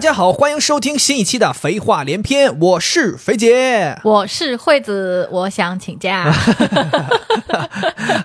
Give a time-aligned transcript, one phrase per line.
[0.00, 3.94] 大家好，欢迎收听新一期的《肥话连篇》，我是肥姐。
[4.02, 6.32] 我是惠子，我想请假。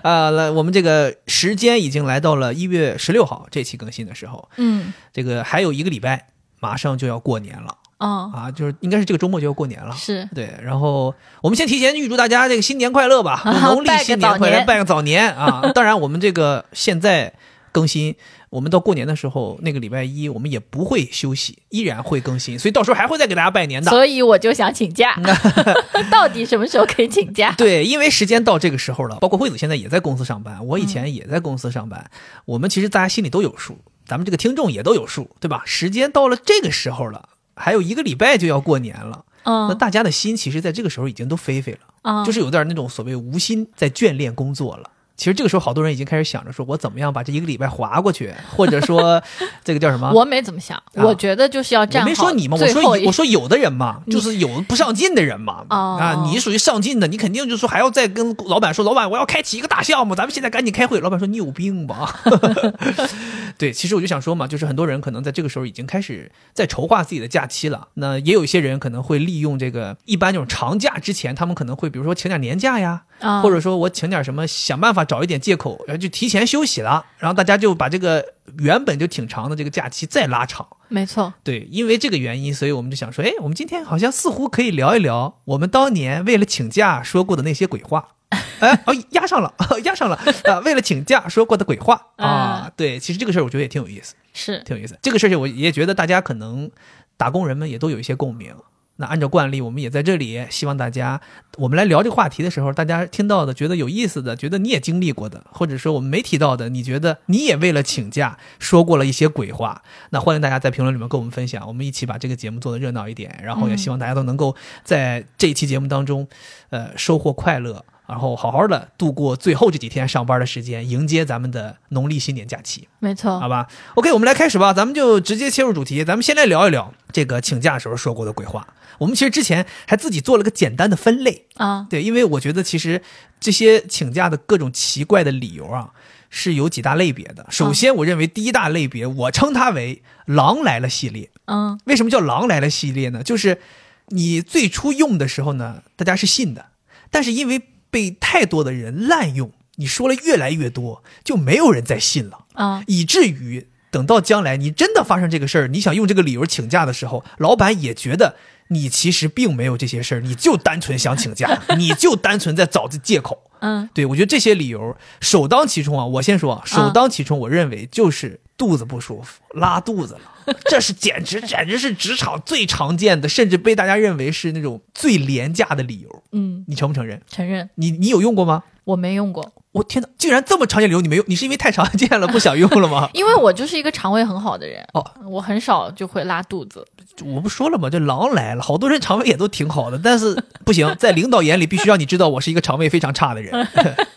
[0.02, 6.28] 啊， 来，我们这个时间已经来到了一月十六号，这期更新的时候，嗯，这个还有一个礼拜，
[6.60, 9.94] 马上就要过年了哦，啊，就是应该是这个周末就要过年了。
[9.94, 15.60] 是对，然后我们先提前预祝大家这个新年快乐吧， 农历新年快乐，拜个早年啊！
[15.74, 17.34] 当然，我们这个现在
[17.76, 18.16] 更新，
[18.48, 23.90] 我们到过年的时候，那个礼拜一我们也不会休息，依然会更新，所以到时候还会再给大家拜年的。
[23.90, 25.14] 所以我就想请假，
[26.10, 27.54] 到底什么时候可以请假？
[27.58, 32.10] 对，因为时间到这个时候了，包括惠子现在也在公司上班，我以前也在公司上班，
[32.46, 35.62] 我们其实大家心里都有数，咱们这个听众也都有数，对吧？
[35.66, 39.26] 时间到了这个时候了，还有一个礼拜就要过年了。
[39.42, 44.90] 嗯，那大家的心其实在这个时候已经都飞飞了，嗯就是有点那种所谓无心在眷恋工作了。
[45.16, 49.22] 其实这个时候，好多人已经开始想着说，我怎么样把这一个礼拜划过去， 或者说
[49.64, 50.12] 这个叫什么？
[50.12, 55.64] 我没怎么想，我觉得就是要站我没说你嘛，我说我说有的人嘛，就是有不上进的人嘛。
[55.70, 61.00] 哦啊，你属于上进的，你肯定就说还要再跟老板说，老板我要开启一个大项目，咱们现在赶紧开会。
[61.00, 62.20] 老板说你有病吧？
[63.58, 67.88] 对，其实我就想说嘛，就是很多人可能在这个时候已经开始在筹划自己的假期了。
[67.94, 80.66] 那也有一些人可能会利用这个一般这种长假之前，他们可能会比如说请点年假呀，啊或者说我请点什么，想办法找一点借口，然后就提前休息了，然后大家就把这个原本就挺长的这个假期再拉长。
[80.88, 88.08] 没错，对，因为这个原因，所以我们就想说，哎，我们今天好像似乎可以聊一聊我们当年为了请假说过的那些鬼话。
[88.58, 89.54] 哎，哦，压上了，
[89.84, 90.58] 压上了啊！
[90.64, 94.98] 为了请假说过的鬼话啊，对，其实这个事儿我觉得也挺有意思，是挺有意思。
[95.00, 96.68] 这个事情我也觉得大家可能
[97.16, 98.52] 打工人们也都有一些共鸣。
[98.96, 101.20] 那按照惯例，我们也在这里希望大家，
[101.58, 116.26] 我们来聊这个话题的时候，大家听到的觉得有意思的，觉得你也经历过的，或者说我们没提到的，你觉得你也为了请假说过了一些鬼话，那欢迎大家在评论里面跟我们分享，我们一起把这个节目做得热闹一点，然后也希望大家都能够在这一期节目当中，
[116.70, 117.84] 呃，收获快乐。
[118.06, 122.88] 然后好好的度过最后这几天上班的时间，迎接咱们的农历新年假期。
[123.00, 128.66] 没错好，吧，OK，我们来开始吧，咱们就直接切入主题，咱们先来聊一聊这个请假时候说过的鬼话。
[128.98, 133.02] 我们其实之前还自己做了个简单的分类，啊，对，因为我觉得其实
[133.38, 135.90] 这些请假的各种奇怪的理由啊，
[136.30, 137.44] 是有几大类别的。
[137.50, 141.30] 首先，我认为第一大类别，我称它为“狼来了”系列。
[141.44, 143.22] 嗯为什么叫“狼来了”系列呢？
[143.22, 143.60] 就是
[144.08, 146.66] 你最初用的时候呢，大家是信的，
[147.10, 152.44] 但是因为被太多的人滥用，你说了越来越多，就没有人再信了。
[152.54, 158.36] 啊，以至于等到将来你真的发生这个事儿，你想用这个理由请假的时候，老板也觉得
[158.68, 163.42] 你其实并没有这些事儿，你就单纯想请假， 你就单纯在找这借口。
[163.60, 170.20] 嗯对我觉得这些理由首当其冲啊，我先说啊，首当其冲，我认为就是肚子不舒服，拉肚子了。
[170.70, 176.22] 这是简直简直是职场最常见的，甚至被大家认为是那种最廉价的理由。
[176.32, 177.20] 嗯，你承不承认？
[177.28, 178.62] 承认你你有用过吗？
[178.84, 183.10] 我没用过，我天哪，竟然这么常见理由你没用，你是因为太常见了 不想用了吗？
[183.14, 186.86] 因为我就是一个肠胃很好的人，哦，我很少就会拉肚子。
[187.24, 187.90] 我不说了吗？
[187.90, 193.66] 这狼来了，好多人肠胃也都挺好的，但是不行， 在领导眼里必须让你知道我是一个肠胃非常差的人，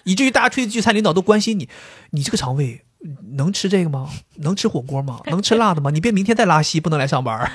[0.04, 1.68] 以至于大家出去聚餐，领导都关心你，
[2.12, 2.82] 你这个肠胃
[3.38, 4.10] 能吃这个吗？
[4.38, 5.20] 能吃火锅吗？
[5.32, 5.90] 能吃辣的吗？
[5.92, 7.50] 你别明天再拉稀，不能来上班。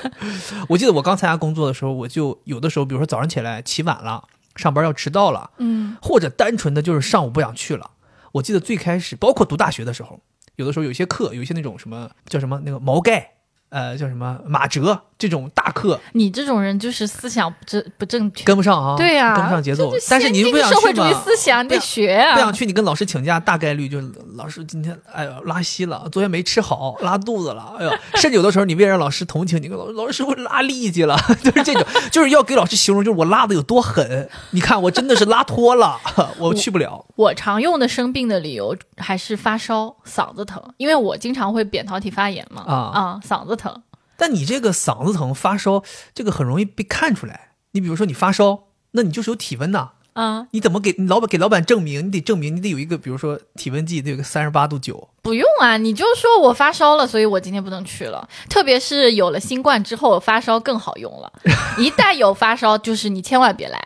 [0.70, 4.24] 我记得我刚参加工作的时候，我就有的时候，比如说早上起来起晚了，
[4.56, 7.90] 上班要迟到了，嗯或者单纯的就是上午不想去了。
[8.32, 10.20] 我记得最开始，包括读大学的时候，
[10.56, 13.32] 有的时候有一些课，有一些那种什么叫什么那个毛概，
[13.68, 18.44] 呃，叫什么马哲这种大课，你这种人就是思想不正不正确。
[18.44, 22.34] 跟不上啊，对呀、跟不上节奏但是你不想社会主义思想，你得学啊。
[22.34, 34.28] 不想去，你跟老师请假，大概率就是老师今天哎呀拉稀了，昨天没吃好，拉肚子了，哎呦，甚至有的时候你为了让老师同情你，跟老师老师我拉 痢疾了，就是这种，就是要给老师形容，就是我拉的有多狠。
[34.52, 35.98] 你看我真的是拉脱了，
[36.38, 37.04] 我去不了。
[37.16, 42.62] 我常用的生病的理由还是发烧、嗓子疼，因为我经常会扁桃体发炎嘛。
[42.62, 43.82] 啊啊，嗓子疼。
[44.18, 45.82] 但你这个嗓子疼、发烧，
[46.12, 47.52] 这个很容易被看出来。
[47.70, 49.92] 你比如说你发烧，那你就是有体温呐。
[50.14, 52.06] 啊，你怎么给你老板给老板证明？
[52.06, 55.08] 你得证明，你得有一个，比如说体温计得有个三十八度九。
[55.22, 58.28] 不用啊，你就说我发烧了，所以我今天不能去了。
[58.50, 61.32] 特别是有了新冠之后，发烧更好用了。
[61.78, 63.80] 一旦有发烧，就是你千万别来。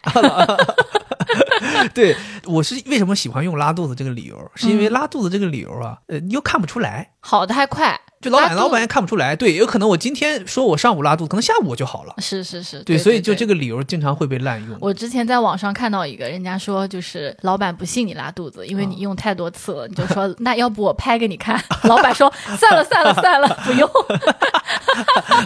[1.93, 9.37] 对，我是为什么喜欢用拉肚子这个理由，是因为拉肚子这个理由啊，呃，你又看不出来，好的还快，就老板老板也看不出来。
[9.37, 12.13] 对，有可能我今天说我上午拉肚子，可能下午我就好了。
[12.19, 14.77] 是是是，对，对，所以就这个理由经常会被滥用。
[14.81, 21.63] 我之前在网上看到一个，人家说就是老板不信你拉肚子，因为你用太多次了，你就说 那要不我拍给你看。
[21.85, 23.89] 老板说算了算了算了， 不用。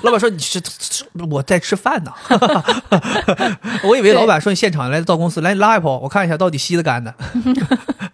[0.03, 0.61] 老板说你是
[1.31, 2.13] 我在吃饭呢，
[3.85, 7.15] 我以为老板说你现场来到公司来拉一泡，我看一下到底吸的干的。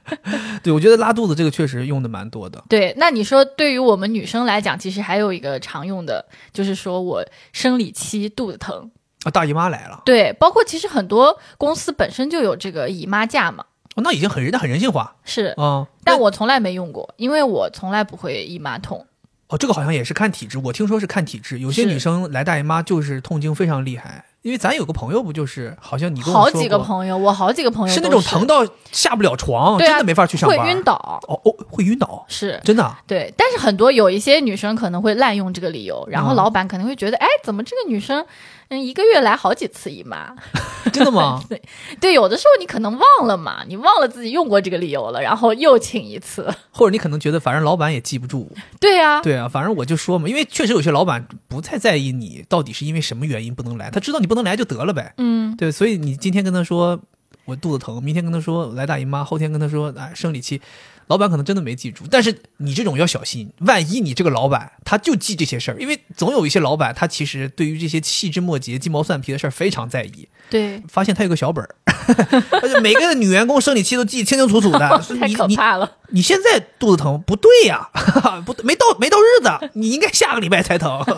[0.62, 2.62] 对，我觉得拉肚子这个确实用的蛮多的。
[2.68, 8.90] 对，那你说对于我们女生来讲，其实还有一个常用的，就是说我生理期肚子疼。
[9.24, 10.02] 啊，大姨妈来了。
[10.04, 13.64] 对，包括其实很多公司本身就有这个姨妈假嘛。
[13.94, 15.16] 哦，那已经很人，那很人性化。
[15.22, 19.06] 是啊，但我从来没用过，因为我从来不会姨妈痛。
[19.48, 24.24] 哦，这个好像也是看体质，我听说是看体质，有些女生来大姨妈就是痛经非常厉害。
[24.42, 30.82] 因为咱有个朋友不就是，好像你跟我好几个朋友，我好几个朋友是那种疼到下不了床，对啊真的没法去上班，会晕。
[30.82, 30.94] 倒。
[31.28, 33.00] 哦哦，会晕倒，是真的啊。
[33.06, 38.24] 对，但是很多有一些女生可能会滥用这个理由，然后嗯老板可能会觉得，哎，怎么这个女生，
[38.72, 40.34] 嗯，一个月来好几次姨妈？
[40.90, 41.42] 真的吗？
[42.00, 46.48] 对，有的时候你可能忘了嘛，你忘了自己用过这个理由了，然后又请一次。
[46.72, 48.50] 或者你可能觉得，反正老板也记不住。
[48.80, 55.12] 对啊，对啊，反正我就说嘛，因为确实有些老板不太在意你到底是因为什么原因不能来，他知道你不能来就得了呗。
[55.18, 56.98] 嗯，对，所以你今天跟他说
[57.44, 60.62] 我肚子疼，明天跟他说来大姨妈，后天跟他说哎生理期，
[61.06, 62.04] 老板可能真的没记住。
[62.10, 70.28] 但是你这种要小心，万一你这个老板他就记这些事儿，因为总有一些老板他其实对于这些细枝末节、鸡毛蒜皮的事儿非常在意。
[70.50, 71.74] 对，发现他有个小本儿，
[72.62, 74.88] 而且每个女员工生理期都记得清清楚楚的。
[75.02, 75.90] 说太可怕了。
[76.12, 77.90] 你现在肚子疼不对呀，
[78.46, 81.02] 不对没到没到日子，你应该下个礼拜才疼。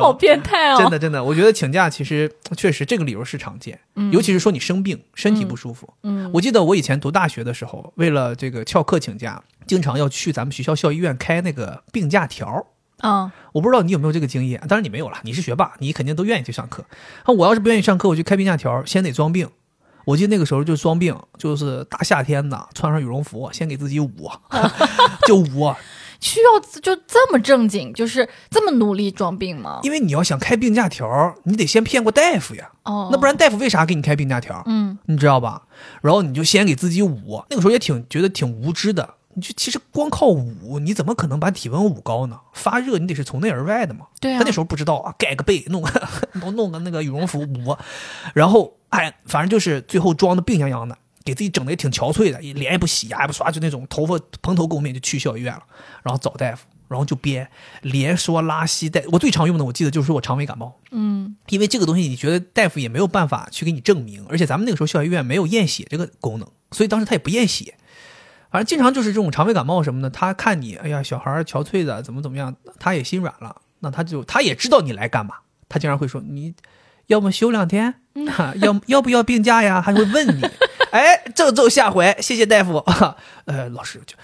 [0.00, 0.78] 好变态哦！
[0.78, 3.78] 真的真的，我觉得请假其实确实这个理由是常见，
[4.12, 5.88] 尤其是说你生病身体不舒服。
[6.02, 12.66] 嗯我记得我以前读大学的时候，为了这个翘课请假，经常要去咱们学校校医院开那个病假条。
[13.02, 16.84] 嗯我不知道你有没有这个经验，当然你没有了，你是学霸，你肯定都愿意去上课。
[17.26, 19.48] 那我要是不愿意上课，我去开病假条，先得装病。
[20.06, 24.30] 我记得那个时候就装病，就是大夏天的，穿上羽绒服，先给自己捂，
[25.26, 25.74] 就捂，
[26.20, 29.80] 需要就这么正经，就是这么努力装病吗？
[29.82, 34.62] 因为你要想开病假条，你得先骗过大夫呀，哦，那不然大夫为啥给你开病假条？
[34.66, 35.62] 嗯你知道吧？
[36.02, 39.15] 然后你就先给自己捂，那个时候也挺觉得挺无知的。
[39.36, 42.40] 你就其实光靠捂，你怎么可能把体温捂高呢？
[42.54, 44.06] 发热你得是从内而外的嘛。
[44.18, 46.08] 对啊他那时候不知道啊，盖个被，弄个
[46.40, 47.76] 弄弄个那个羽绒服捂，
[48.32, 55.62] 然后哎，反正就是最后装的病殃殃的，给自己整的也挺憔悴的，脸也不洗，牙也不刷，就那种头发蓬头垢面就去校医院了，
[56.02, 57.46] 然后找大夫，然后就编，
[57.82, 59.04] 连说拉稀带。
[59.12, 60.80] 我最常用的，我记得就是说我肠胃感冒。
[60.92, 67.74] 嗯因为这个东西，你觉得大夫也没有办法去给你证明，而且咱们那个时候校医院没有验血这个功能，所以当时他也不验血。
[68.56, 75.34] 反正经常就是这种肠胃感冒什么的，他看你，哎呀，小孩儿憔悴的，怎么怎么样，他也心软了，那他就他也知道你来干嘛，
[75.68, 76.54] 他经常会说你
[77.08, 77.96] 要么休两天，
[78.28, 79.82] 哈要要不要病假呀？
[79.82, 80.40] 还会问你，
[80.90, 82.82] 哎，这就下回，谢谢大夫，
[83.44, 84.16] 呃，老师就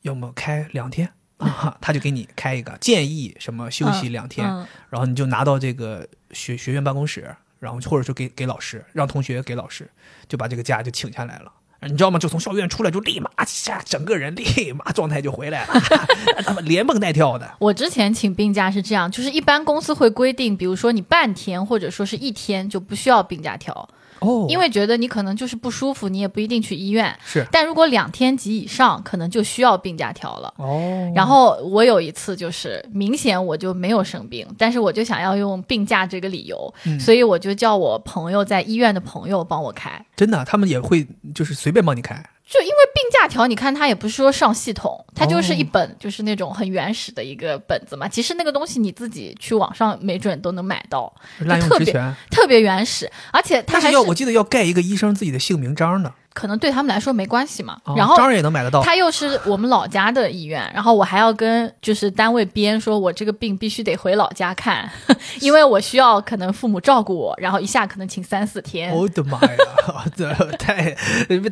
[0.00, 9.90] 要么开两天啊，他就给你开一个建议什么休息两天，嗯然后你就拿到这个学学院办公室，然后或者说给给老师，让同学给老师，
[10.26, 11.52] 就把这个假就请下来了。
[11.88, 12.18] 你知道吗？
[12.18, 15.74] 就从校院出来，就立马下整个人立马状态就回来了，
[16.44, 17.50] 他们连蹦带跳的。
[17.58, 23.88] 我之前请病假是这样，就是一般公司会规定，比如说你半天或者说是一天就不需要病假条，
[24.24, 27.14] 哦因为觉得你可能就是不舒服，你也不一定去医院。
[27.24, 30.52] 是但如果两天及以上，可能就需要病假条了。
[30.56, 40.04] 哦，然后我有一次就是明显我就没有生病，但是我就想要用病假这个理由，嗯所以我就叫我朋友在医院的朋友帮我开。
[40.16, 42.24] 真的，他们也会就是随便帮你开。
[42.46, 45.56] 就因为病假条，你看它也不是说上系统，它就是哦。
[45.56, 48.06] 一本，就是那种很原始的一个本子嘛。
[48.06, 51.92] 其实那个东西你自己去网上没准都能买到，滥用特别
[52.30, 57.78] 特别原始，而且它还要我记得要盖一个医生自己的姓名章的，可能对他们来说没关系嘛。
[57.84, 58.82] 啊然后当然也能买得到。
[58.82, 64.90] 他又是我们老家的医院，然后我还要跟就是单位编说，我这个病必须得回老家看，
[65.40, 68.90] 因为我需要可能父母照顾我，然后一下可能请三四天。
[68.94, 70.90] 我的妈呀，这太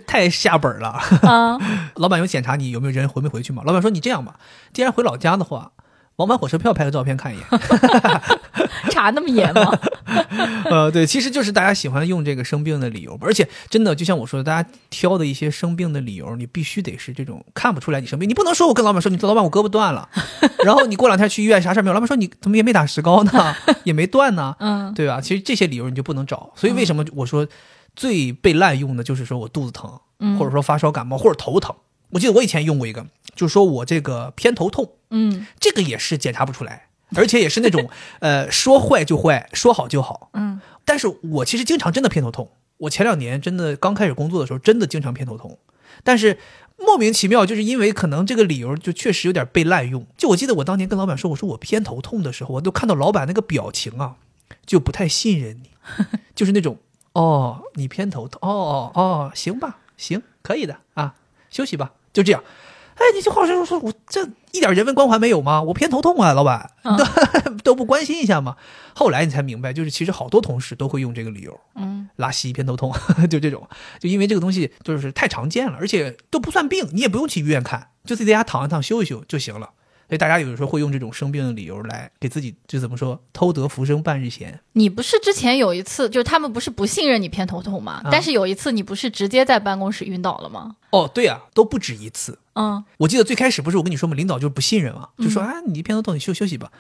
[0.07, 0.89] 太下本了。
[1.23, 1.57] 啊，
[1.97, 3.63] 老板有检查你有没有人回没回去吗？
[3.65, 4.35] 老板说你这样吧，
[4.73, 5.71] 既然回老家的话，
[6.17, 7.47] 往返火车票拍个照片看一眼。
[8.91, 9.73] 查那么严吗？
[10.71, 20.09] 呃，对，其实就是大家喜欢用这个生病的理由，而且真的就像我说的，大家挑的一些生病的理由，你必须得是这种看不出来你生病，你不能说我跟老板说，你老板我胳膊断了，
[20.65, 23.55] 然后你过两天去医院啥事儿没有，老板说你怎么也没打石膏呢，
[23.85, 25.21] 也没断呢，嗯对吧？
[25.21, 27.47] 其实这些理由你就不能找，所以为什么我说
[27.95, 31.75] 最被滥用的就是说我肚子疼，嗯或者说发烧感冒或者头疼。
[32.11, 37.89] 我记得我以前用过一个，就是说我这个偏头痛，嗯这个也是检查不出来，而且也是那种
[38.21, 40.31] 呃说坏就坏，说好就好。
[40.35, 42.51] 嗯但是我其实经常真的偏头痛。
[42.79, 45.57] 我前两年真的刚开始工作的时候，真的经常偏头痛。
[46.03, 46.39] 但是
[46.77, 50.05] 莫名其妙，就是因为可能这个理由就确实有点被滥用。
[50.17, 54.17] 就我记得我当年跟老板说，我说我偏头痛的时候，我都看到老板那个表情啊，
[54.67, 55.71] 就不太信任你，
[56.35, 56.79] 就是那种
[57.13, 61.15] 哦，你偏头痛，哦哦哦，行吧，行，可以的啊，
[61.51, 62.43] 休息吧，就这样。
[62.95, 64.23] 哎，你就好像说，我这
[64.53, 65.63] 一点人文关怀没有吗？
[65.63, 67.05] 我偏头痛啊，老板，都
[67.65, 68.57] 都不关心一下吗？
[68.95, 72.93] 后来你才明白，就是其实好多同事都会用这个理由，嗯，拉稀、偏头痛，
[73.31, 73.67] 就这种，
[73.99, 79.71] 就因为这个东西就是太常见了，而且都不算病，你也不用去医院看，就自己在家躺一躺、休一休就行了。
[80.13, 84.61] 所以大家有的时候会用这种生病的理由来给自己，就怎么说，偷得浮生半日闲。
[84.75, 88.03] 你不是之前有一次，就是他们不是不信任你偏头痛吗？
[88.13, 90.77] 但是有一次你不是直接在办公室晕倒了吗？
[90.91, 92.39] 哦，对啊，都不止一次。
[92.53, 96.71] 嗯，我记得最开始不是我跟你说嘛，领导就是不信任嘛，就说啊，你偏头痛，你休休息吧。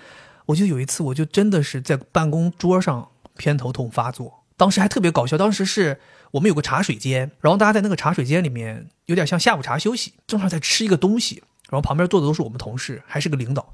[0.45, 3.09] 我记得有一次，我就真的是在办公桌上
[3.39, 5.39] 偏头痛发作，当时还特别搞笑。
[5.39, 5.99] 当时是
[6.33, 13.67] 我们有个茶水间，然后大家在那个茶水间里面，有点像下午茶休息，正好在吃一个东西，然后旁边坐的都是我们同事，还是个领导，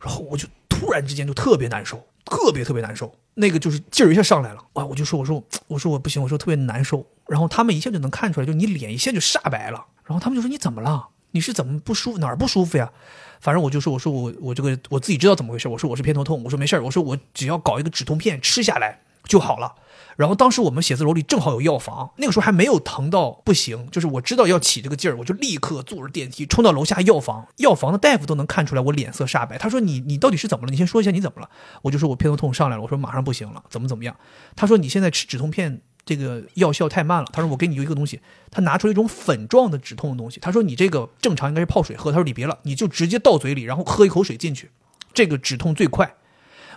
[0.00, 4.84] 然后我就突然之间就特别难受，特别特别难受，那个就是劲儿一下上来了啊！
[4.84, 7.04] 我就说，我说，我说我不行，我说特别难受。
[7.26, 9.84] 然后他们一下就能看出来，就你脸一下就煞白了。
[10.04, 11.08] 然后他们就说你怎么了？
[11.32, 12.18] 你是怎么不舒服？
[12.18, 12.92] 哪儿不舒服呀？
[13.40, 15.66] 反正我就说，我说我我这个我自己知道怎么回事。
[15.66, 16.40] 我说我是偏头痛。
[16.44, 16.84] 我说没事儿。
[16.84, 19.74] 我说我只要搞一个止痛片吃下来就好了。
[20.16, 27.46] 然后当时我们写字楼里正好有药房，那个时候还没有疼到不行，就是我知道要起这个劲儿，我就立刻坐着电梯冲到楼下药房。
[27.56, 29.58] 药房的大夫都能看出来我脸色煞白。
[29.58, 30.70] 他说你你到底是怎么了？
[30.70, 31.48] 你先说一下你怎么了。
[31.82, 32.82] 我就说我偏头痛上来了。
[32.82, 34.16] 我说马上不行了，怎么怎么样？
[34.54, 35.82] 他说你现在吃止痛片。
[36.06, 44.70] 这个药效太慢了，他说我给你一个东西，他拿出一种粉状的止痛的东西，他说你这个正常应该是泡水喝，他说你别了，你就直接倒嘴里，然后喝一口水进去，
[45.14, 46.16] 这个止痛最快。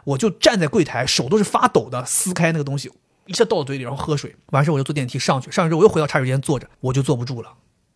[0.06, 2.90] 我就站在柜台，手都是发抖的，撕开那个东西，
[3.28, 4.36] 一下倒嘴里，然后喝水。
[4.48, 7.54] 完事我就坐电梯上去，上去之后我又回到茶水间坐着，我就坐不住了，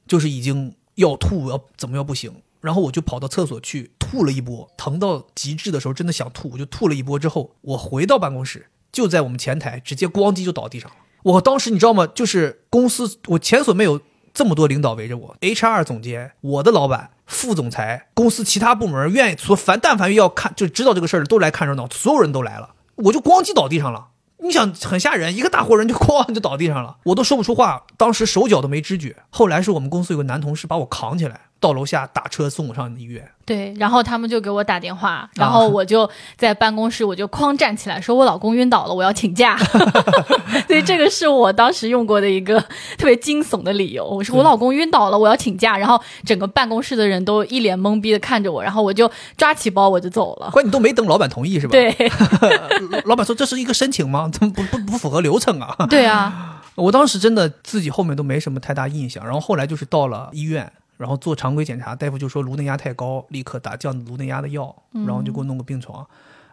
[0.07, 10.97] 就是已经要吐，要怎么要不行，然后我就跑到厕所去吐了一波，疼到极致的时候真的想吐，我就吐了一波之后，我回到办公室，就在我们前台，直接咣叽就倒地上了。
[11.23, 12.07] 我当时你知道吗？
[12.07, 14.01] 就是公司我前所没有
[14.33, 24.07] 这么多领导围着我，HR 总监、我的老板、副总裁、公司其他部门愿意说凡但凡要看就知道这个事儿的都来看热闹，所有人都来了，我就咣叽倒地上了。
[24.41, 29.15] 你想很吓人，一个大活人就 哐就倒地上了，我都说不出话，当时手脚都没知觉。
[29.29, 31.41] 后来是我们公司有个男同事把我扛起来。
[31.61, 39.55] 到楼下打车送我上医院，对，然后他们就给我打电话，然后我就在办公室，我就哐站起来，说我老公晕倒了，我要请假。
[40.67, 42.59] 所以这个是我当时用过的一个
[42.97, 44.03] 特别惊悚的理由。
[44.03, 45.77] 我说我老公晕倒了，我要请假。
[45.77, 50.49] 然后整个办公室的人都一脸懵逼的看着我，然后我就抓起包我就走了。
[50.49, 51.71] 关你都没等老板同意是吧？
[51.71, 51.95] 对，
[53.05, 54.27] 老板说这是一个申请吗？
[54.33, 55.75] 怎么不不不符合流程啊？
[55.87, 60.71] 对啊， 我当时真的自己后面都没什么太大印象，然后后来就是到了医院。
[61.01, 66.05] 然后做常规检查，大夫就说颅内压太高，立刻打降颅内压的药，然后就给我弄个病床，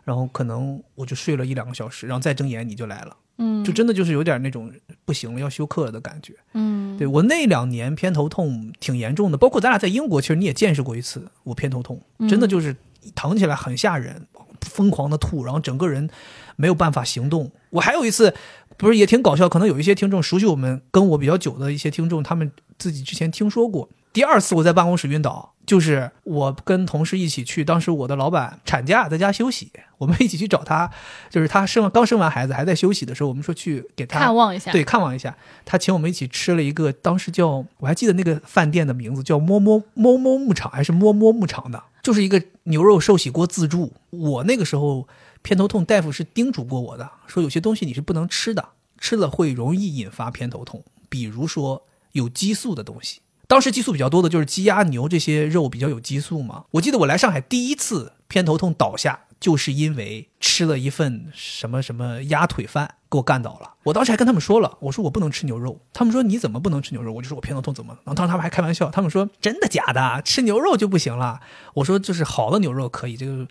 [0.04, 4.72] 然后可能我就睡了一两个小时，然后再睁眼你就来了，嗯，就真的就是有点那种
[5.04, 12.74] 不行了要休克的感觉，嗯，对我那两年偏头痛挺严重的，包括咱俩在英国，其实你也见识过一次我偏头痛，真的就是
[13.14, 14.26] 疼起来很吓人，
[14.62, 16.08] 疯狂的吐，然后整个人
[16.56, 17.50] 没有办法行动。
[17.68, 18.34] 我还有一次，
[18.78, 23.90] 不是也挺搞笑，可能有一些听众熟悉我们跟我比较久的一些听众，他们自己之前听说过。
[24.12, 30.90] 第二次我在办公室晕倒，就是我跟同事一起去，当时我的老板产假在家休息，我们一起去找他，
[31.30, 35.36] 就是他生刚生完孩子还在休息的时候，我们说去给他看望一下，对，看望一下。
[35.64, 43.92] 他请我们一起吃了一个，当时叫我还记得那个饭店的名字叫摸摸摸摸牧场还是摸摸牧场的，就是一个牛肉寿喜锅自助。
[44.10, 45.06] 我那个时候
[45.42, 53.20] 偏头痛，大夫是叮嘱过我的，说有些东西你是不能吃的，吃了会容易引发偏头痛，比如说有激素的东西。
[53.48, 56.64] 当时激素比较多的就是鸡鸭牛这些肉比较有激素嘛。
[56.72, 63.72] 我记得我来上海第一次偏头痛倒下，就是因为吃了一份什么什么鸭腿饭，给我干倒了。
[63.84, 65.80] 我当时还跟他们说了，我说我不能吃牛肉。
[65.94, 67.10] 他们说你怎么不能吃牛肉？
[67.10, 68.00] 我就说我偏头痛怎么了？
[68.04, 70.20] 然后当时他们还开玩笑，他们说真的假的？
[70.20, 71.40] 吃牛肉就不行了？
[71.72, 73.48] 我说就是好的牛肉可以，这个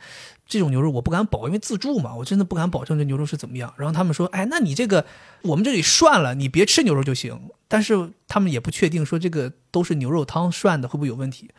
[0.48, 3.74] 这种牛肉我不敢保，因为自助嘛，我真的不敢保证这牛肉是怎么样。
[3.77, 5.06] 然后他们说，哎，那你这个
[5.42, 7.50] 我们这里涮了，你别吃牛肉就行。
[7.68, 11.51] 但是他们也不确定说这个都是牛肉汤涮的会不会有问题。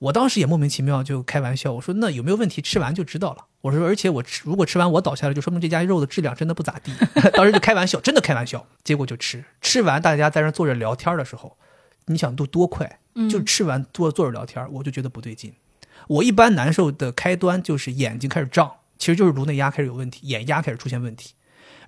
[0.00, 2.60] 我当时也莫名其妙就开玩笑，我说那有没有问题？
[2.60, 3.44] 吃完就知道了。
[3.60, 6.92] 我说而且我吃如果吃完我倒下来，就说明这家肉的质量真的不咋地。
[7.34, 8.66] 当时就开玩笑，真的开玩笑。
[8.82, 11.56] 结果就吃，吃完大家在那坐着聊天的时候，
[12.06, 12.98] 你想都多快？
[13.30, 15.52] 就吃完坐坐着聊天，我就觉得不对劲。
[16.08, 21.34] 我一般难受的开端就是眼睛开始胀，其实就是颅内压开始有问题，眼压开始出现问题。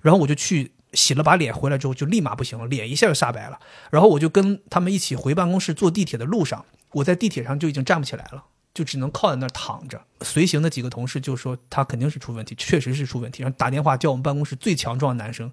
[0.01, 3.59] 然后我就去洗了把脸回来之后就立马不行了，脸一下就煞白了。
[3.91, 8.43] 然后我就跟他们一起回办公室坐地铁的路上，我在地铁上就已经站不起来了，
[8.73, 10.01] 就只能靠在那儿躺着。
[10.21, 15.51] 随行的几个同事就说他肯定是出问题，确实是出问题，然后打电话叫我们办公室最强壮的男生，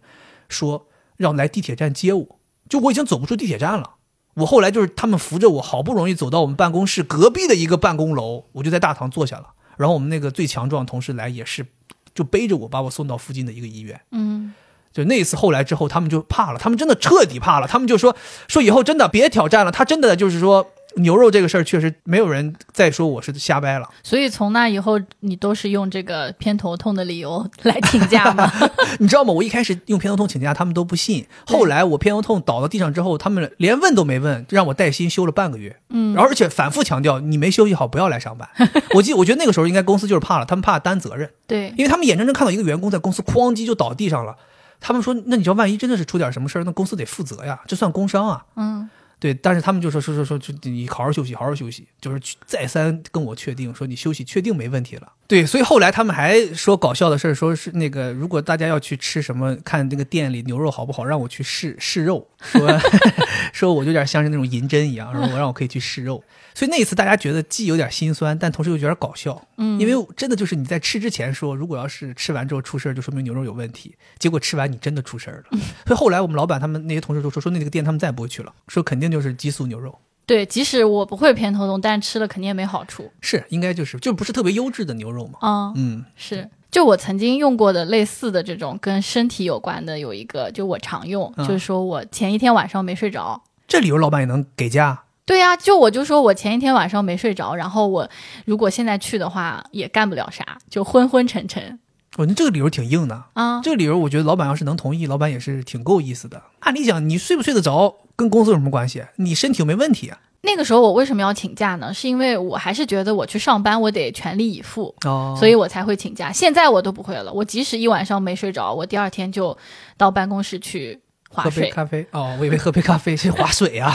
[0.49, 2.39] 说让来地铁站接我。
[2.69, 3.97] 就我已经走不出地铁站了。
[4.35, 9.49] 我后来就是他们扶着我，好不容易走到我们办公室隔壁的一个办公楼，我就在大堂坐下了。
[9.77, 11.67] 然后我们那个最强壮同事来也是，
[12.15, 14.01] 就背着我把我送到附近的一个医院。
[14.11, 14.55] 嗯，
[14.93, 18.17] 就那一次后来之后，他们就怕了，他们真的彻底怕了，他们就说
[18.49, 19.73] 说以后真的别挑战了。
[19.73, 20.71] 他真的就是说。
[20.97, 28.51] 牛肉这个事儿确实没有人再说我是瞎掰了，所以从那以后你都是用这个偏头痛的理由来请假吗？
[28.99, 29.33] 你知道吗？
[29.33, 31.27] 我一开始用偏头痛请假，他们都不信。
[31.47, 35.77] 后来我偏头痛倒到地上之后，他们连问都没问，让我带薪休了半个月。
[35.91, 38.49] 嗯，而且反复强调你没休息好不要来上班。
[38.95, 41.31] 我记，我觉得那个时候应该公司就是怕了，他们怕担责任。
[41.47, 44.37] 对，因为他们眼睁睁看到一个员工在公司哐叽就倒地上了，
[44.81, 48.45] 他们说那你知道万一真的是出点什么事儿，那公司得负责呀，这算工伤啊。
[48.57, 48.89] 嗯。
[49.23, 55.13] 对，但是他们就说说说说，你好好休息，好好休息，就是再三跟我确定说你休息确定没问题了。
[55.29, 62.81] 对，所以后来他们还说搞笑的事，说是那个如果大家要去吃什么，看那个店里牛肉好不好，让我去试试肉，说
[63.53, 66.23] 说我有点像是那种银针一样，然后让我可以去试肉。
[66.55, 75.59] 所以那一次大家觉得既有点心酸，但同时又有点搞笑，嗯，因为真的就是你在吃之前说，如果要是吃完之后出事儿，就说明牛肉有问题，结果吃完你真的出事儿了。
[75.87, 79.99] 所以后来我们老板他们那些同事都说，说那个店他们再也不会去了，说肯定就是激素牛肉。
[80.25, 83.11] 对，即使我不会偏头痛，但吃了肯定也没好处。
[83.21, 85.39] 是，应该就是就不是特别优质的牛肉嘛。
[85.41, 86.49] 啊，嗯，是。
[86.73, 95.05] 就我曾经用过的类似的这种跟身体有关的，有一个就我常用，就是说我前一天晚上没睡着，这理由老板也能给假？
[95.27, 98.09] 对呀，就我就说我前一天晚上没睡着，然后我
[98.47, 101.79] 如果现在去的话也干不了啥，就昏昏沉沉。
[102.17, 106.43] 我觉得这个理由挺硬的啊，这个理由我觉得老板要是能同意，老板也是挺够意思的。
[106.61, 109.05] 按理讲，你睡不睡得着跟公司有什么关系？
[109.17, 110.19] 你身体又没问题啊。
[110.43, 111.95] 那个时候我为什么要请假呢？
[111.95, 116.33] 是因为我还是觉得我去上班我得全力以赴，哦，所以我才会请假。
[116.33, 119.57] 现在我都不会了，我即使一晚上没睡着，我第二天就
[119.97, 121.01] 到办公室去。
[121.35, 123.91] 喝杯咖啡哦，我以为喝杯咖啡是划水啊。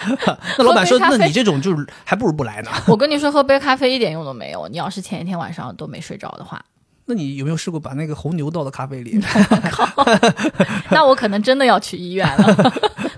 [0.56, 2.70] 那老板说，那你这种就是还不如不来呢。
[2.86, 4.66] 我跟你说，喝杯咖啡一点用都没有。
[4.68, 6.64] 你要是前一天晚上都没睡着的话，
[7.04, 9.20] 那你有没有试过把那个红牛倒到咖啡里？
[10.90, 12.72] 那我可能真的要去医院了。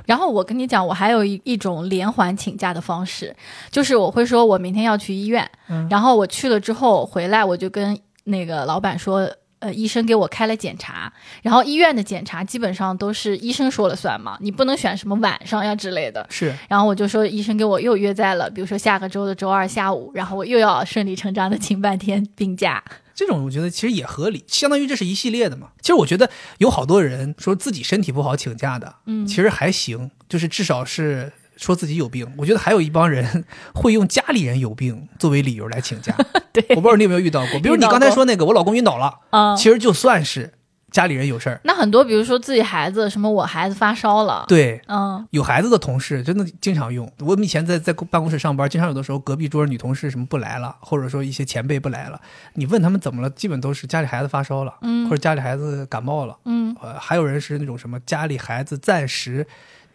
[0.06, 3.34] 然后我跟你讲，我还有一一种连环请假的方式，
[3.70, 5.48] 就是我会说我明天要去医院，
[5.88, 9.30] 然后我去了之后回来，我就跟那个老板说。
[9.62, 16.26] 呃，医生给我开了检查，然后医院的检查基本上都是医生说了算嘛，你不能选什么晚上呀之类的。
[16.28, 22.82] 是，然后我就说，医生给我又约在了，比如说下个周的周二下午，然后我又要顺理成章的请半天病假。
[23.14, 25.68] 这种我觉得其实也合理，相当于这是一系列的嘛。
[25.80, 31.32] 其实我觉得有好多人说自己身体不好请假的，嗯，其实还行，就是至少是。
[31.62, 36.14] 说自己有病，我觉得还有一帮人 会用家里人有病作为理由来请假。
[36.52, 40.52] 对，我不知道你有没有遇到过，比如你刚才说那个，我老公晕倒了，啊，其实就算是
[40.90, 41.60] 家里人有事儿。
[41.64, 47.10] 那很多，比如说自己孩子，什么我孩子发烧了，对，嗯，有孩子的同事真的经常用。
[47.20, 52.20] 我们以前在在办公室上班，经常有的时候隔壁桌女同事什么不来了，或者说一些前辈不来了，
[52.54, 59.46] 你问他们怎么了，基本都是家里孩子发烧了，嗯，或者家里孩子感冒了，嗯，呃，还有人是那种什么家里孩子暂时。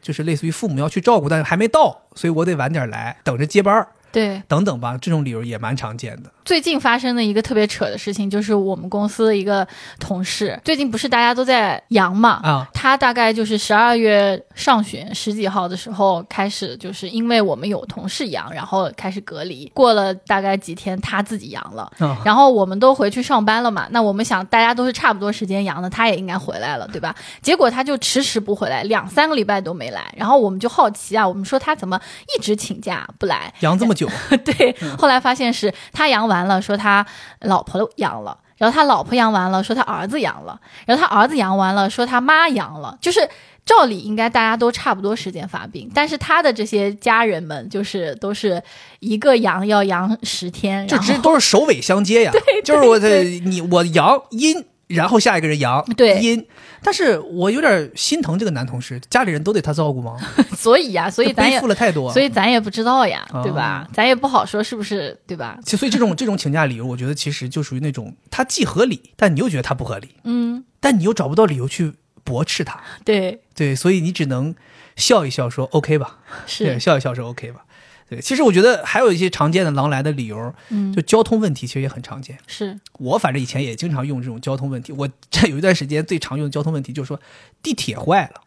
[0.07, 3.89] 就是类似于父母要去照顾，但是还没到，所以我得晚点来，等着接班儿。
[4.09, 6.31] 对，等等吧，这种理由也蛮常见的。
[6.47, 9.67] 最近发生的一个特别扯的事情，就是我们公司的一个
[9.99, 12.39] 同事，最近不是大家都在阳嘛？
[12.41, 19.69] 啊，他大概就是十二月上旬十几号的时候开始，就是因为我们有同事阳，然后开始隔离。
[19.75, 21.91] 过了大概几天，他自己阳了，
[22.23, 23.85] 然后我们都回去上班了嘛。
[23.91, 27.13] 那我们想，大家都是差不多时间阳的，他也应该回来了，对吧？
[27.41, 30.13] 结果他就迟迟不回来，两三个礼拜都没来。
[30.15, 31.99] 然后我们就好奇啊，我们说他怎么
[32.37, 33.53] 一直请假不来？
[33.59, 34.07] 阳这么久？
[34.45, 37.05] 对，后来发现是他阳完了，说他
[37.41, 42.97] 老婆阳了，然后他老婆阳完了，说他儿子阳了，然后他儿子阳完了，说他妈阳了。
[42.99, 43.27] 就是
[43.65, 48.61] 照理应该大家都差不多时间发病，但是他的这些家人们就是都是
[48.99, 52.31] 一个阳要阳十天，就这都是首尾相接呀。
[52.35, 54.65] 对，就是我的你我阳阴。
[54.87, 56.19] 然后下一个人阳对。
[56.21, 56.47] 阴，
[56.81, 60.17] 但是我有点心疼这个男同事，家里人都得他照顾吗？
[60.55, 63.87] 所以呀，所以咱也负了太多，所以咱也不知道呀，对吧？
[63.93, 65.59] 咱也不好说是不是，对吧？
[65.65, 73.41] 所以这种这种请假理由，我觉得其实就属于那种他既合理，但你又觉得他不合理，嗯，但你又找不到理由去驳斥他，对。
[73.53, 74.53] 对，所以你只能
[74.95, 76.79] 笑一笑说 OK 吧，是。
[76.79, 77.65] 笑一笑说 OK 吧。
[78.09, 82.37] 对，其实我觉得还有一些常见的狼来的理由，嗯就交通问题，其实也很常见。
[82.47, 84.93] 是我反正以前也经常用这种交通问题。
[84.93, 87.19] 我这有一段时间最常用的交通问题就是说
[87.61, 88.41] 地铁坏了，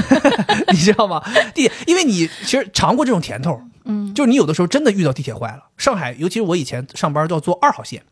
[0.72, 1.22] 你知道吗？
[1.54, 5.64] 地，因为你其实尝过这种甜头，嗯就是你有的时候真的遇到地铁坏了。
[5.78, 8.02] 上海，尤其是我以前上班都要坐二号线，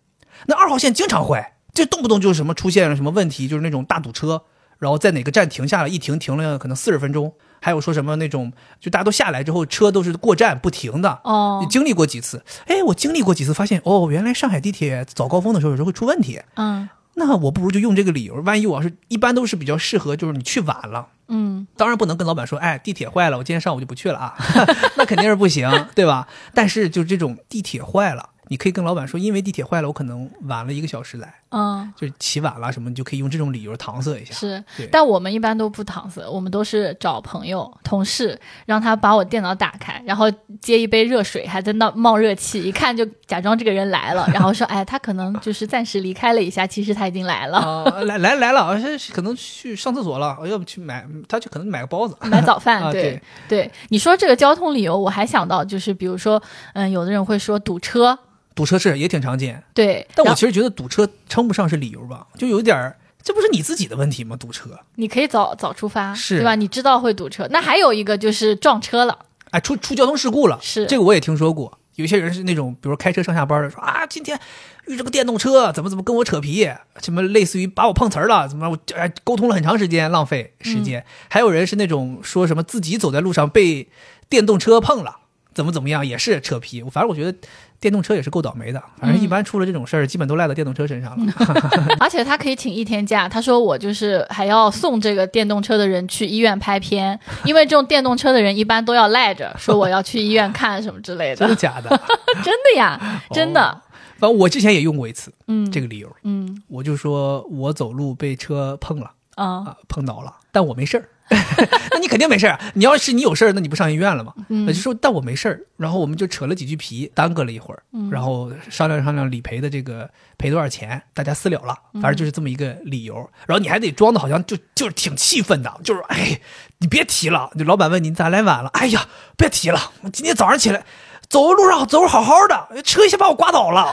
[0.47, 4.43] 那二号线经常坏，这动不动就是什么出现了什么问题，就是那种大堵车，
[4.79, 7.33] 然后在哪个站停下了，一停停了可能四十分钟。
[7.59, 12.45] 还有说什么那种，就大家都下来之后，车都是过站不停的，哦你经历过几次？
[12.67, 16.41] 哎，我经历过几次，发现哦，原来上海地铁早高峰的时候有时候会出问题。
[16.55, 24.35] 嗯那我不如就用这个理由，万一我要是一般都是比较适合，就是你去晚了，嗯当然不能跟老板说，哎，地铁坏了，我今天上午就不去了啊，
[24.99, 26.29] 那肯定是不行，对吧？
[26.53, 34.35] 但是就这种地铁坏了，你可以跟老板说，因为地铁坏了，我可能晚了一个小时来，嗯就是起晚了什么，你就可以用这种理由搪塞一下。
[34.35, 40.31] 是，但我们一般都不搪塞，我们都是找朋友、同事，让他把我电脑打开，然后
[40.61, 52.17] 接一杯热水，还在那冒热气，一看就假装这个人来了， 然后说，哎，他可能就是暂时离开了一下，其实他已经来了，啊、 来来来了，而是可能去上厕所了，要不去买，他就可能买个包子。
[52.31, 52.83] 买早饭。
[52.83, 56.41] 啊对对，你说这个交通理由，我还想到就是，比如说，
[56.75, 58.19] 嗯，有的人会说堵车，
[58.57, 64.35] 堵车是也挺常见，对，但我其实觉得堵车称不上是理由吧，就有点儿，这不是你自己的问题吗？
[64.35, 66.57] 堵车，你可以早早出发，是对吧？
[66.57, 69.19] 你知道会堵车，那还有一个就是撞车了，
[69.51, 71.79] 哎，出出交通事故了，是这个我也听说过。
[71.97, 74.39] 有些人是那种，比如开车上下班的，说啊，今天
[74.87, 76.69] 遇着个电动车，怎么怎么跟我扯皮，
[77.01, 81.05] 什么类似于把我碰瓷儿了，怎么我哎沟通了很长时间，浪费时间。
[81.31, 83.89] 还有人是那种说什么自己走在路上被
[84.29, 85.17] 电动车碰了，
[85.57, 86.83] 怎么怎么样，也是扯皮。
[86.83, 87.35] 反正我觉得
[87.81, 91.33] 电动车也是够倒霉的，反正一般出了这种事儿，基本都赖到电动车身上了。
[91.99, 93.27] 而且他可以请一天假。
[93.27, 101.37] 他说我就是还要送这个电动车的人去医院拍片，因为这种电动车的人一般都要赖着说我要去医院看什么之类的。
[101.41, 101.89] 真的假的？
[102.45, 103.83] 真的呀，真的。
[104.19, 109.13] 反正我之前也用过一次嗯，这个理由，嗯我就说我走路被车碰了。
[109.37, 111.09] 啊啊，碰倒了，但我没事儿。
[111.91, 112.61] 那你肯定没事儿啊！
[112.75, 114.33] 你要是你有事儿，那你不上医院了吗？
[114.49, 120.09] 嗯那就说但我没事儿，然后我们就扯了几句皮，耽搁了一会儿，嗯然后商量商量理赔的这个
[120.39, 123.17] 赔多少钱，大家私了了，嗯反正就是这么一个理由。
[123.47, 126.39] 然后你还得装的好像就就是挺气愤的，就是哎，
[126.79, 127.51] 你别提了。
[127.59, 128.71] 就老板问你咋来晚了？
[128.75, 130.85] 哎呀，别提了，我今天早上起来。
[131.29, 133.93] 走路上走着好好的，车一下把我刮倒了，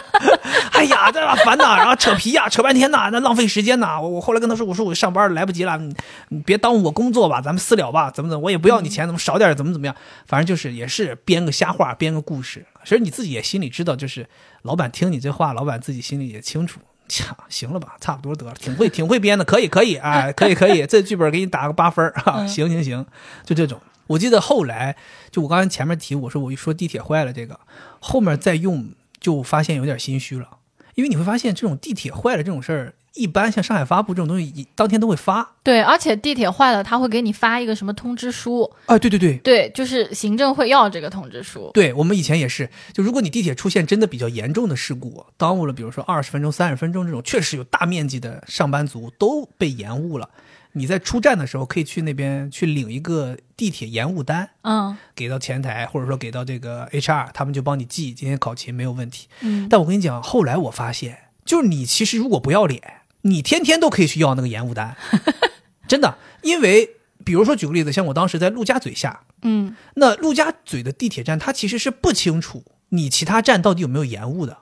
[0.72, 4.00] 哎呀，这把烦呐，然后扯皮呀，扯半天呐，那浪费时间呐。
[4.00, 5.94] 我我后来跟他说，我说我上班来不及了，你
[6.28, 9.94] 你别耽误我工作吧，咱们私了吧，怎么怎么，我也不要你钱，怎么少点，怎么怎么样，
[10.26, 12.66] 反正就是也是编个瞎话，编个故事。
[12.84, 14.26] 其实你自己也心里知道，就是
[14.62, 16.80] 老板听你这话，老板自己心里也清楚。
[17.06, 23.04] 切，行了吧，差不多得了，挺会挺会编的，可以可以，哎，可以可以， 这剧本给你打个八分儿啊，行行行，
[23.44, 23.78] 就这种。
[24.08, 24.96] 我记得后来，
[25.30, 27.60] 就我刚才前面提，我说我一说地铁坏了这个，
[28.00, 28.90] 后面再用
[29.20, 30.48] 就发现有点心虚了，
[30.94, 35.54] 因为你会发现这种地铁坏了这种事儿，一般像上海发布这种东西，一当天都会发。
[35.62, 39.38] 对，而且地铁坏了，他会给你发一个什么通知书，啊，对对对。
[39.38, 41.70] 对，就是行政会要这个通知书。
[41.72, 50.28] 对我们以前也是，就如果你地铁出现真的比较严重的事故，耽误了，比如说二十分钟、三十分钟这种，确实有大面积的上班族都被延误了。
[50.74, 59.28] 你在出站的时候，可以去那边去领一个地铁延误单，嗯给到前台，或者说给到这个 HR，他们就帮你记，今天考勤没有问题。
[59.40, 62.82] 嗯，但我跟你讲，后来我发现，就是你其实如果不要脸，
[63.22, 64.96] 你天天都可以去要那个延误单，
[65.88, 66.90] 真的，因为
[67.24, 74.58] 比如说举个例子，像我当时在陆家嘴下，嗯那陆家嘴的地铁站，它其实是不清楚你其他站到底有没有延误的。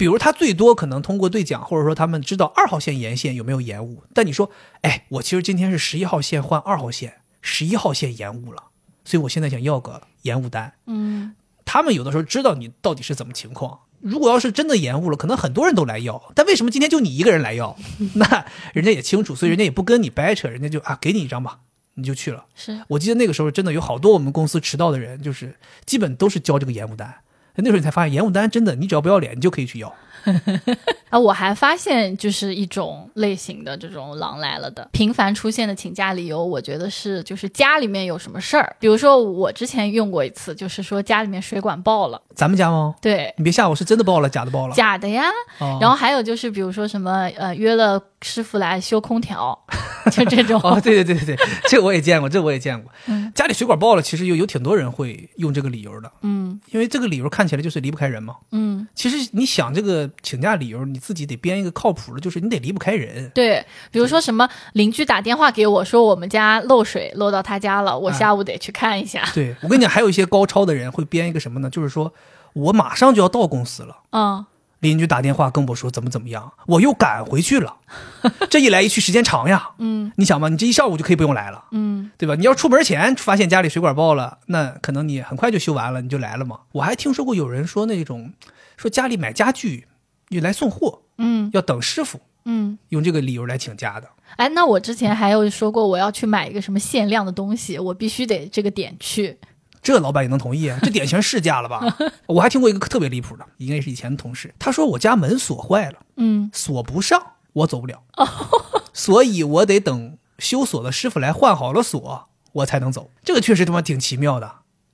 [0.00, 4.02] 比如他最多可能通过对讲，或者说他们知道二号线沿线有没有延误。
[4.14, 8.62] 但你说，哎，我其实今天是十一号线换二号线，十一号线延误了，
[9.04, 10.72] 所以我现在想要个延误单。
[10.86, 11.34] 嗯
[11.66, 13.80] 他们有的时候知道你到底是怎么情况。
[14.00, 17.76] 如果要是真的延误了，可能很多人都来要，但为什么今天就你一个人来要？
[18.16, 21.58] 那人家也清楚，所以人家也不跟你掰扯，人家就啊给你一张吧，
[21.96, 22.46] 你就去了。
[22.54, 27.14] 是我记得那个时候真的有好多我们公司迟到的人，就是基本都是交这个延误单。
[27.62, 29.94] 那时候你才发现，烟雾弹真的，你只要不要脸，你就可以去要。
[31.10, 42.94] 啊，我还发现就是一种类型的这种狼来了的频繁出现的请假理由，我觉得是就是家里面有什么事儿，比如说我之前用过一次，就是说家里面水管爆了，咱们家吗？
[43.02, 44.74] 对，你别吓我，是真的爆了，假的爆了。
[44.74, 45.24] 假的呀。
[45.58, 49.58] 哦然后还有就是比如说什么呃约了师傅来修空调，
[50.12, 50.60] 就这种。
[50.62, 52.90] 哦，对对对对对，这我也见过，这我也见过。
[53.06, 58.36] 嗯家里水管爆了，其实有有挺多人会用这个理由的，嗯因为这个理由看起来就是离不开人嘛。
[58.52, 63.30] 嗯，其实你想这个请假理由，你自己得编一个靠谱的，就是你得离不开人。
[63.34, 69.22] 对，比如说什么邻居打电话给我说我们家漏水漏到他家了，我啊下午得去看一下。
[69.34, 71.70] 对我跟你讲，还有一些高超的人会编一个什么呢？
[71.70, 72.12] 就是说
[72.52, 73.96] 我马上就要到公司了。
[74.12, 74.44] 嗯，
[74.80, 77.76] 邻居打电话跟我说怎么怎么样，我又赶回去了，
[78.48, 79.70] 这一来一去时间长呀。
[79.78, 82.34] 嗯你想嘛，你这一上午就可以不用来了，嗯对吧？
[82.34, 86.60] 你要出门前发现家里水管爆了，那可能你很快就修完了，你就来了嘛。
[86.72, 88.32] 我还听说过有人说那种，
[88.76, 89.86] 说家里买家具
[90.30, 92.78] 你来送货嗯要等师傅，嗯。
[92.88, 94.08] 用这个理由来请假的。
[94.36, 99.38] 哎，那我之前还有说过，我要去买一个什么限量的东西，我必须得这个点去。
[99.82, 100.78] 这老板也能同意啊？
[100.82, 101.96] 这典型试驾了吧？
[102.26, 107.20] 我还听过一个特别离谱的，应该是以前的同事，他说我家门锁坏了，嗯锁不上，
[107.52, 108.02] 我走不了，
[108.92, 113.10] 所以我得等修锁的师傅来换好了锁，我才能走。
[113.24, 114.52] 这个确实他妈挺奇妙的，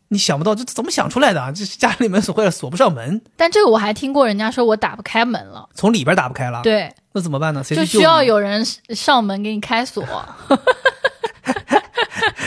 [0.08, 1.50] 你想不到这怎么想出来的啊？
[1.54, 7.64] 这是家里门锁坏了，锁不上门，但这个我还听过人家说我打不开门了，从里边打不开了，，对，那怎么办呢？
[7.64, 10.04] 谁就需要有人上门给你开锁。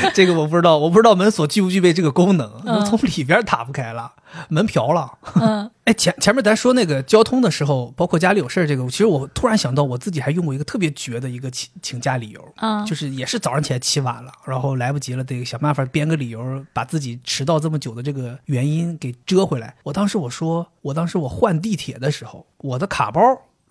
[0.15, 4.12] 这个我不知道，我不知道门锁具不具备这个功能，嗯从里边打不开了，
[4.50, 5.12] 门瓢了。
[5.36, 19.76] 嗯 哎，前前面咱说那个交通的时候，包括家里有事儿，这个其实我突然想到，我自己还用过一个特别绝的一个请请假理由，嗯，就是也是早上起来起晚了，然后来不及了，得想办法编个理由，把自己迟到这么久的这个原因给遮回来。
[19.84, 23.22] 我当时我说，我当时我换地铁的时候，我的卡包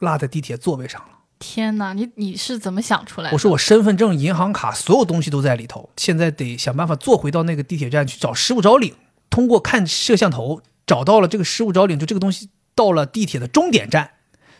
[0.00, 1.17] 落在地铁座位上了。
[1.38, 3.34] 天哪，你你是怎么想出来的？
[3.34, 8.94] 我说我身份证、银行卡所有东西都在里头，现在得想办法坐回到那个地铁站去找失物招领。
[9.30, 14.10] 通过看摄像头找到了这个失物招领，就这个东西到了地铁的终点站，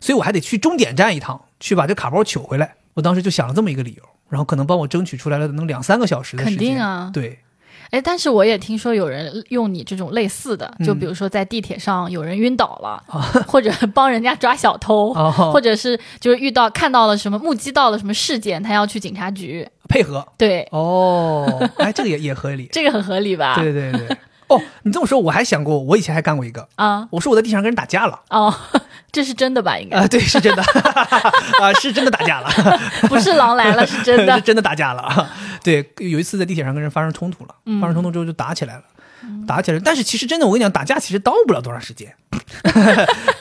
[0.01, 2.77] 所以我还得去终点站一趟，去把这卡包取回来。
[2.95, 6.59] 我当时就想了这么一个理由，然后可能帮我争取出来了能两三个小时的时间。
[6.59, 7.39] 肯定啊对，
[7.91, 13.03] 哎，但是我也听说有人用你这种类似的，就嗯比如说在地铁上有人晕倒了，
[13.47, 19.67] 或者帮人家抓小偷，哦或者是就是遇到看到了什么目击到了什么事件，他要去警察局。
[19.89, 22.69] 配合对，哦，哎，这个也也合理。
[22.71, 23.55] 这个很合理吧？
[23.57, 24.17] 对对对。
[24.49, 28.21] 哦，你这么说，我还想过，我以前还干过一个，啊我说我在地上跟人打架了。
[28.31, 28.55] 哦，
[29.13, 29.79] 这是真的吧？
[29.79, 30.63] 应该、啊、对，是真的，
[31.61, 32.51] 啊，是真的打架了。
[33.09, 34.41] 不是狼来了，是真是的。
[34.41, 35.31] 真的打架了啊！
[35.63, 38.83] 对，有一次在地铁上跟人发生冲突了，嗯发生冲突之后就打起来了，
[39.47, 39.83] 打起来了。
[39.85, 42.15] 但是其实真的，我跟你讲，打架其实耽误不了多长时间。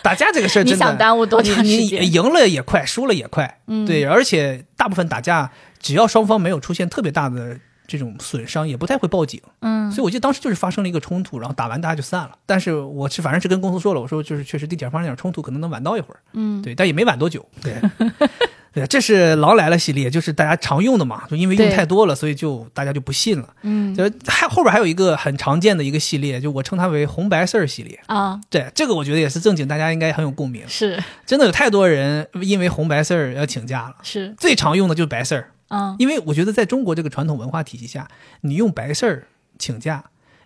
[0.02, 3.60] 打架这个事儿，你真的想耽误多长时间你赢了也快，输了也快。
[3.68, 9.42] 嗯对，而且大部分打架，只要双方没有出现特别大的这种损伤，也不太会报警。
[9.62, 12.32] 嗯所以我记得当时就是发生了一个冲突，然后打完大家就散了。
[12.46, 16.20] 但是我是反正是跟公司说了，我说就是确实地铁上发生点冲突，可能能晚到一会儿。
[16.34, 17.48] 嗯，对，但也没晚多久。
[17.64, 17.74] 对，
[18.74, 23.48] 对，这是狼来了系列，就是大家常用的嘛，就因为用太多了，所以就大家就不信了。
[23.62, 27.98] 嗯就是还后边还有一个很常见的一个系列，就我称它为红白事儿系列。
[28.08, 30.64] 啊，对，这个我觉得也是正经，大家应该很有共鸣。
[30.68, 33.96] 是真的有太多人因为红白事儿要请假了。
[34.04, 38.08] 是，最常用的就是白事儿，嗯因为我觉得在中国这个传统文化体系下，
[38.42, 39.28] 你用白事儿
[39.60, 40.06] 请假，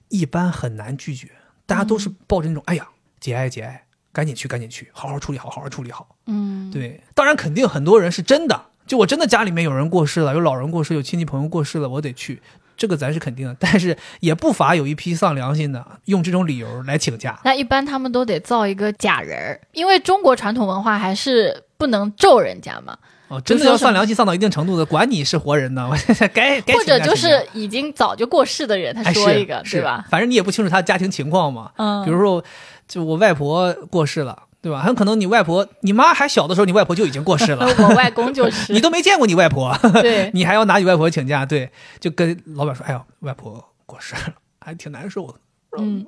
[0.10, 1.30] 一般很难拒绝，
[1.66, 2.88] 大家都是抱着那种、哎呀
[3.20, 6.16] 节哀节哀，赶紧去赶紧去，好好处理好，好好处理好。
[6.26, 12.42] 嗯，对，当然肯定很多人是真的，就我真的家里面有人过世了，有老人过世，有亲戚朋友过世了，我得去，
[12.76, 13.56] 这个咱是肯定的。
[13.60, 17.40] 但是也不乏有一批丧良心的，用这种理由来请假。
[17.44, 22.98] 那一般他们都得造一个假人儿，因为中国传统文化还是不能咒人家嘛，
[23.32, 30.06] 哦，真的要丧良心丧到一定程度的，管你是活人呢，我该该或者就是已经早就过世的人，他说一个，是对吧？
[30.10, 31.72] 反正你也不清楚他家庭情况嘛。
[31.78, 32.44] 嗯，比如说，
[32.90, 34.82] 就我外婆过世了，对吧？
[34.82, 45.36] 很可能你外婆、你妈还小的时候，你外婆就已经过世了， 我外公就 是，你都没见过你外婆，对， 你还要拿你外婆请假，对，就跟老板说：“哎呀，外婆过世了，还挺难受的。”
[45.80, 46.06] 嗯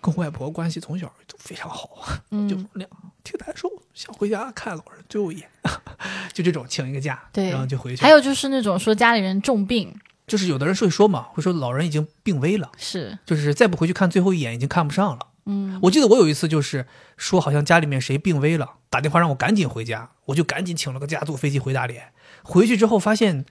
[0.00, 1.88] 跟外婆关系从小就非常好，
[2.30, 2.90] 就嗯，那样
[3.26, 5.48] 挺难受，想回家看老人最后一眼，
[6.32, 8.02] 就这种请一个假，对然后就回去。
[8.02, 9.92] 还有就是那种说家里人重病，
[10.28, 15.26] 就是有的人会说嘛，会说老人已经病危了，是，就是再不回去看最后一眼已经看不上了。
[15.48, 16.86] 嗯我记得我有一次就是
[17.16, 22.12] 说，好像家里面谁病危了，打电话让我赶紧回家，我就赶紧请了个假，坐飞机回大连。
[22.42, 23.44] 回去之后发现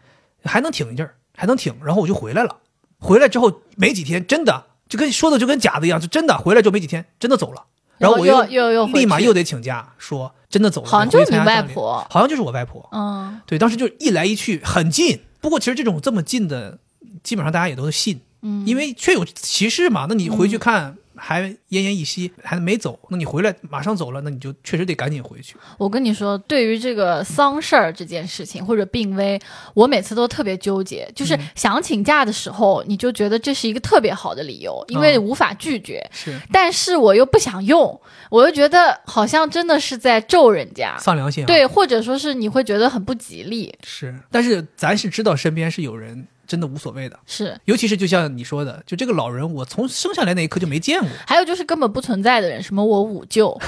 [0.43, 2.57] 还能挺一阵儿，还能挺，然后我就回来了。
[2.99, 7.65] 回来之后没几天，真的就跟说的就跟假的一样，就真的回来就没几天，真的走了。
[7.97, 10.87] 然后我又又又立马又得请假，说真的走了。
[10.87, 12.87] 好像就是你外婆，好像就是我外婆。
[12.91, 15.19] 嗯对，当时就一来一去很近。
[15.39, 16.77] 不过其实这种这么近的，
[17.23, 20.07] 基本上大家也都信，嗯，因为确有其事嘛。
[20.09, 25.55] 那你回去看，还奄奄一息，还没走，那你回来马上走了，那你就确实得赶紧回去。
[25.77, 29.39] 我跟你说，对于这个丧事儿这件事情或者病危，
[29.73, 31.09] 我每次都特别纠结。
[31.15, 36.05] 就是想请假的时候，你就觉得这是一个特别好的理由，因为无法拒绝。
[36.11, 37.99] 是，但是我又不想用，
[38.29, 41.45] 我又觉得好像真的是在咒人家，丧良心。
[41.45, 43.73] 对，或者说是你会觉得很不吉利。
[43.83, 46.27] 是，但是咱是知道身边是有人。
[46.47, 51.09] 真的无所谓的，是，尤其是就像你说的，就这个老人，我从生下来那一刻就没见过。
[51.25, 53.59] 还有就是根本不存在的人，什么我五舅，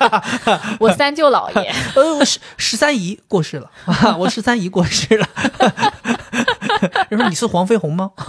[0.80, 3.70] 我三舅姥爷，呃，我十十三姨过世了，
[4.18, 5.28] 我十三姨过世了。
[7.08, 8.10] 人说你是黄飞鸿吗？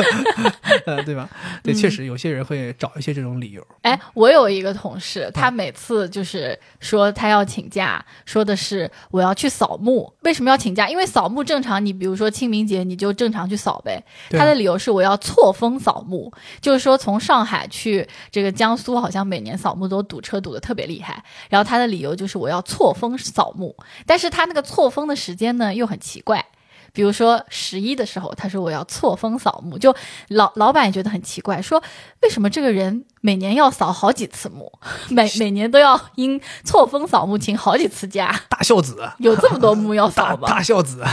[0.86, 1.28] 呃，对吧？
[1.62, 3.66] 对，确实有些人会找一些这种理由。
[3.82, 10.12] 哎，我有一个同事，他每次就是说他要请假，说的是我要去扫墓。
[10.22, 10.88] 为什么要请假？
[10.88, 14.02] 因为扫墓正常，你比如说清明节，你就正常去扫呗。
[14.30, 21.22] 他的理由是我要错峰扫墓，就是说从上海去这个江苏，好像每年扫墓都堵车堵得特别厉害。
[21.48, 26.44] 然后他的理由就是我要错峰扫墓，但是他那个错峰的时间呢又很奇怪。
[26.92, 29.94] 比如说十一的时候，他说我要错峰扫墓，就
[30.28, 31.82] 老老板也觉得很奇怪，说
[32.22, 34.72] 为什么这个人每年要扫好几次墓，
[35.10, 38.42] 每每年都要因错峰扫墓请好几次假？
[38.48, 40.48] 大孝子有这么多墓要扫吗？
[40.48, 41.04] 大孝子，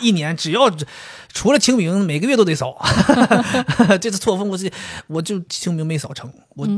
[0.00, 0.70] 一年只要
[1.32, 2.76] 除了清明，每个月都得扫。
[4.00, 4.70] 这次错峰我是
[5.06, 6.68] 我就清明没扫成，我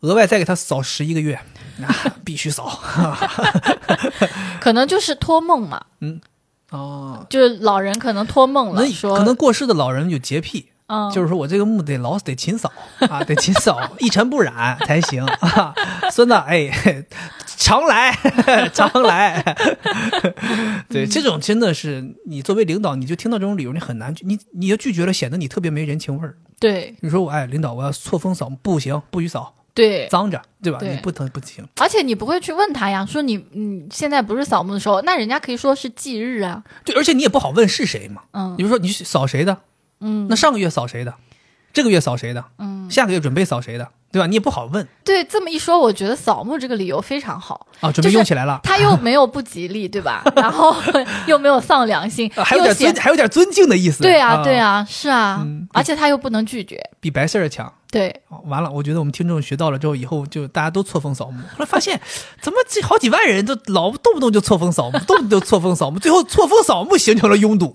[0.00, 1.40] 额外再给他扫十一个月，
[2.24, 2.80] 必须扫。
[4.60, 5.84] 可能就是托梦嘛。
[6.00, 6.20] 嗯。
[6.70, 12.70] 哦，就是老人可能托梦了，说可能过世的老人有洁癖，嗯，就是说我这个墓得老得勤扫
[13.08, 15.74] 啊， 得勤扫，一尘不染才行啊。
[16.10, 16.70] 孙子，哎，
[17.46, 18.12] 常来
[18.72, 19.42] 常来。
[20.88, 26.36] 对，这种真的是你作为领导，你就听到这种理由，你很难，你你要拒绝了，显得你特别没人情味儿。
[26.60, 29.54] 对，你说我哎，领导我要错峰扫，不行，不许扫。
[29.78, 30.78] 对，脏着，对吧？
[30.82, 31.64] 你不疼不行。
[31.80, 36.64] 而且你不会去问他呀，说你你现在不是扫墓的时候，那人家可以说是忌日啊。
[36.84, 38.22] 对，而且你也不好问是谁嘛。
[38.32, 39.56] 嗯，比如说你扫谁的，
[40.00, 41.14] 嗯，那上个月扫谁的，
[41.72, 43.88] 这个月扫谁的，嗯，下个月准备扫谁的。
[44.10, 44.26] 对吧？
[44.26, 44.88] 你也不好问。
[45.04, 48.58] 对，这么一说，我觉得扫墓这个理由非常好啊，准备用起来了。
[48.62, 50.22] 他又没有不吉利，对吧？
[50.34, 50.74] 然后
[51.28, 54.02] 又没有丧良心，还有点尊，还有点尊敬的意思。
[54.02, 57.70] 对啊，对啊，是啊，而且他又不能拒绝，比白事儿强。
[57.90, 61.40] 对，完了，我觉得我们听众学到了之后，以后就大家都错峰扫墓。
[61.52, 61.98] 后来发现，
[62.40, 67.74] 怎么这好几万人都老动不动就错峰扫墓，动不动就错峰扫墓，最后错峰扫墓形成了拥堵。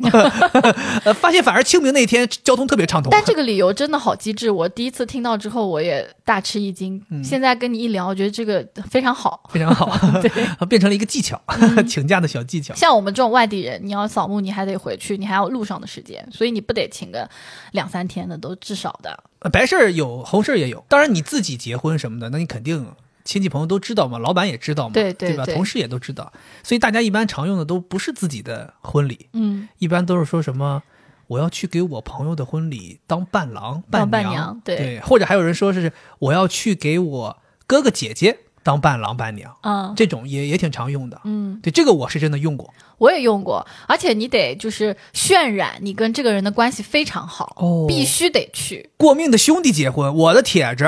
[1.04, 3.10] 呃发现反而清明那天交通特别畅通。
[3.12, 6.08] 但这个理由真的好机智，我第一次听到之后，我也。
[6.26, 9.92] 大吃一惊，现在跟你一聊，我觉得这个非常好，非常好，
[10.24, 10.32] 对，
[10.68, 11.38] 变成了一个技巧，
[11.86, 12.74] 请假的小技巧。
[12.76, 17.30] 像我们这种外地人，你要扫墓，你还得回去，你还要路上的时间，所以你不得请个
[17.74, 19.22] 两三天的，都至少的。
[19.52, 20.86] 白事儿有，红事儿也有。
[20.88, 22.86] 当然你自己结婚什么的，那你肯定
[23.24, 25.46] 亲戚朋友都知道嘛，老板也知道嘛，对对吧？
[25.46, 26.32] 同事也都知道，
[26.64, 30.84] 所以大家一般常用的都不是自己的婚礼，嗯，一般都是说什么。
[31.28, 48.90] 我要去给我朋友的婚礼当伴郎伴娘，对，或者还有人说是我要去给我哥哥姐姐当伴郎伴娘，嗯，这种也也挺常用的，嗯，对，这个我是真的用过，我也用过，而且你得就是渲染你跟这个人的关系非常好，哦，必须得去。
[48.96, 50.86] 过命的兄弟结婚，我的铁子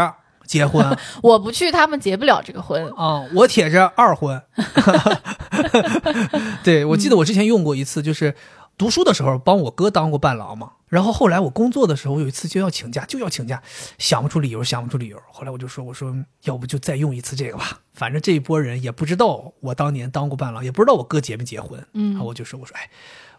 [0.48, 2.88] 结婚， 我不去他们结不了这个婚。
[2.96, 4.42] 啊，我铁子二婚，
[6.64, 8.34] 对我记得我之前用过一次，就是。
[8.78, 13.62] 读书的时候帮我哥当过伴郎嘛，然后后来我工作的时候有一次就要请假，就要请假，
[13.98, 15.18] 想不出理由，想不出理由。
[15.32, 21.86] 后来我就说，我说要不就再用一次这个吧， 反正这一波人也不知道我当年当过伴郎，也不知道我哥结没结婚。
[21.94, 22.90] 嗯，然后我就说，我说哎，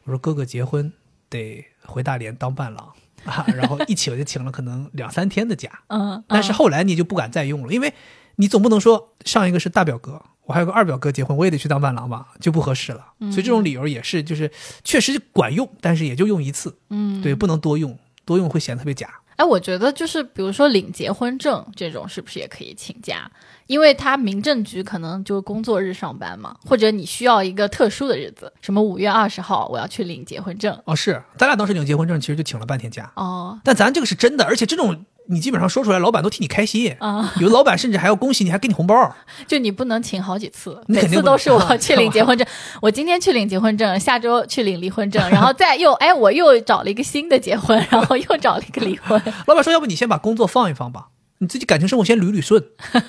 [0.05, 0.90] 我说哥哥结婚
[1.29, 2.92] 得回大连当伴郎
[3.25, 5.70] 啊， 然后一请就请了可能两三天的假。
[5.88, 7.92] 嗯，但是后来你就不敢再用了，因为
[8.37, 10.22] 你总不能说上一个是大表哥。
[10.44, 13.05] 我还有个二表哥结婚，我也得去当伴郎吧，就不合适了。
[13.33, 14.49] 所以这种理由也是，就是
[14.85, 16.79] 确实管用，但是也就用一次。
[16.90, 19.12] 嗯，对，不能多用，多用会显得特别假。
[19.35, 23.29] 哎，我觉得就是比如说领结婚证这种，是不是也可以请假？
[23.66, 30.81] 因为他民政局可能就工作日上班嘛，或者你需要一个特殊的日子，什么五月二十号我要去领结婚证。
[30.85, 33.11] 哦，是，咱俩当时领结婚证，其实就请了半天假。
[33.16, 35.05] 哦，但咱这个是真的，而且这种。
[35.28, 37.32] 你基本上说出来，老板都替你开心啊！
[37.40, 39.14] 有的老板甚至还要恭喜你，还给你红包。
[39.46, 42.46] 就你不能请好几次，每次都是我去领结婚证，
[42.80, 49.20] 我今天去领结婚证，下周去领离婚证， 然后再又哎，我又找了一个新的结婚，然后又找了一个离婚。
[49.46, 51.09] 老板说，要不你先把工作放一放吧。
[51.39, 52.62] 你自己感情生活先捋捋顺，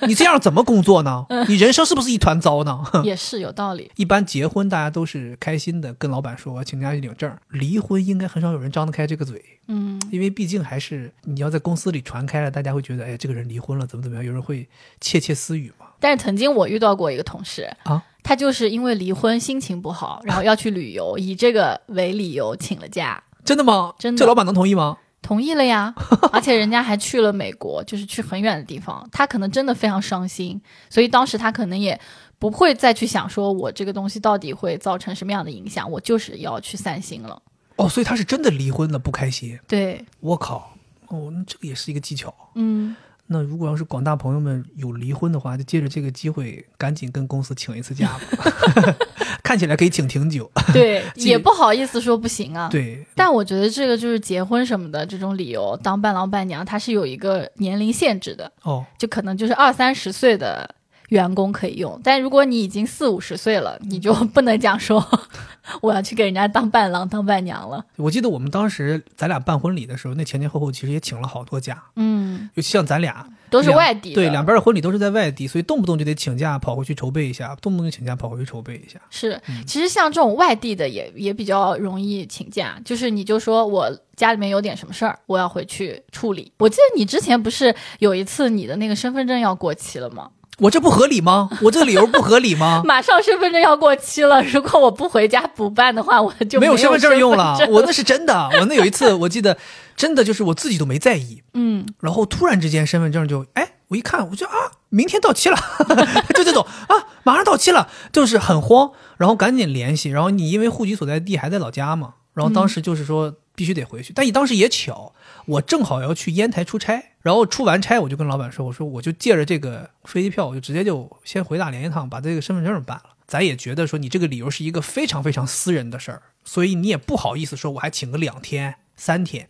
[0.08, 1.26] 你这样怎么工作呢？
[1.48, 2.84] 你人生是不是一团糟呢？
[3.06, 3.90] 也是有道理。
[3.96, 7.32] 一般结婚大家都是开心的，跟老板说我请假去领证。
[7.50, 14.68] 离婚应该很少有人张得开这个嘴，嗯，因为毕竟还是你要在公司里传开了，大家会觉得哎，这个人离婚了，怎么怎么样，有人会
[15.00, 15.86] 窃窃私语嘛。
[16.00, 23.24] 但是曾经我遇到过一个同事啊，他就是因为离婚心情不好，然后要去旅游，以这个为理由请了假。
[23.46, 23.94] 真的吗？
[23.98, 24.98] 真的这老板能同意吗？
[25.28, 25.94] 同意了呀，
[26.32, 29.06] 而且人家还去了美国，就是去很远的地方。
[29.12, 32.00] 他可能真的非常伤心，所以当时他可能也
[32.40, 37.42] 不会再去想说，我这个东西到底会造成什么样的影响，我就是要去散心了。
[37.76, 39.60] 哦，所以他是真的离婚了，不开心。
[39.68, 40.74] 对，我靠，
[41.08, 42.34] 哦，那这个也是一个技巧。
[42.56, 48.96] 嗯，那如果要是广大朋友们有离婚的话，就借着这个机会，赶紧跟公司请一次假吧。
[49.48, 50.52] 看起来可以请挺久。
[50.74, 52.68] 对，也不好意思说不行啊。。
[52.70, 60.70] 对，但我觉得这个就是结婚什么的这种理由，当伴郎伴娘，它是有一个年龄限制的，哦，就可能就是二三十岁的
[61.10, 65.06] 员工可以用，但如果你已经四五十岁了，你就不能讲说
[65.82, 67.86] 我要去给人家当伴郎当伴娘了。
[67.96, 79.00] 我记得我们当时咱俩办婚礼的时候，那前前后后其实也请了好多假，嗯，尤其像咱俩都是外地，对，两边的婚礼都是在外地，所以动不动就得请假跑回去筹备一下，动不动就请假跑回去筹备一下。
[79.10, 86.52] 是，嗯其实像这种外地的也也比较容易请假，就是你就说我家里面有点什么事儿，我要回去处理。
[86.58, 90.30] 我记得你之前不是有一次你的那个身份证要过期了吗？
[90.60, 91.50] 我这不合理吗？
[91.62, 92.82] 我这个理由不合理吗？
[92.86, 98.50] 马上身份证要过期了，如果我不回家补办的话，我就有没有身份证用了，我那是真的。
[98.60, 99.58] 我那有一次， 我记得
[99.96, 104.54] 真的就是我自己都没在意，嗯，然后突然之间身份证就哎，我一看，我就啊，
[104.90, 105.58] 明天到期了，
[106.34, 115.14] 就这种啊，马上到期了，就是很慌，然后赶紧联系，然后你因为户籍所在地还在老家嘛，然后当时就是说必须得回去，但你当时也巧，
[115.48, 123.16] 我正好要去烟台出差，然后出完差我就跟老板说，我说我就借着这个飞机票，我就直接就先回大连一趟，把这个身份证办了。
[123.26, 129.48] 咱也觉得说你这个理由是一个非常非常私人的事儿，所以你也不好意思说我还请个两天三天。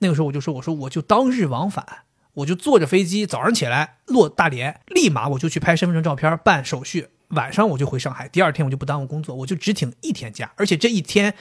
[0.00, 1.86] 那个时候我就说，我说我就当日往返，
[2.34, 11.34] 我就坐着飞机，早上起来落大连，立马我就去拍身份证照片办手续，晚上我就回上海，第二天我就不耽误工作，我就只请一天假，而且这一天。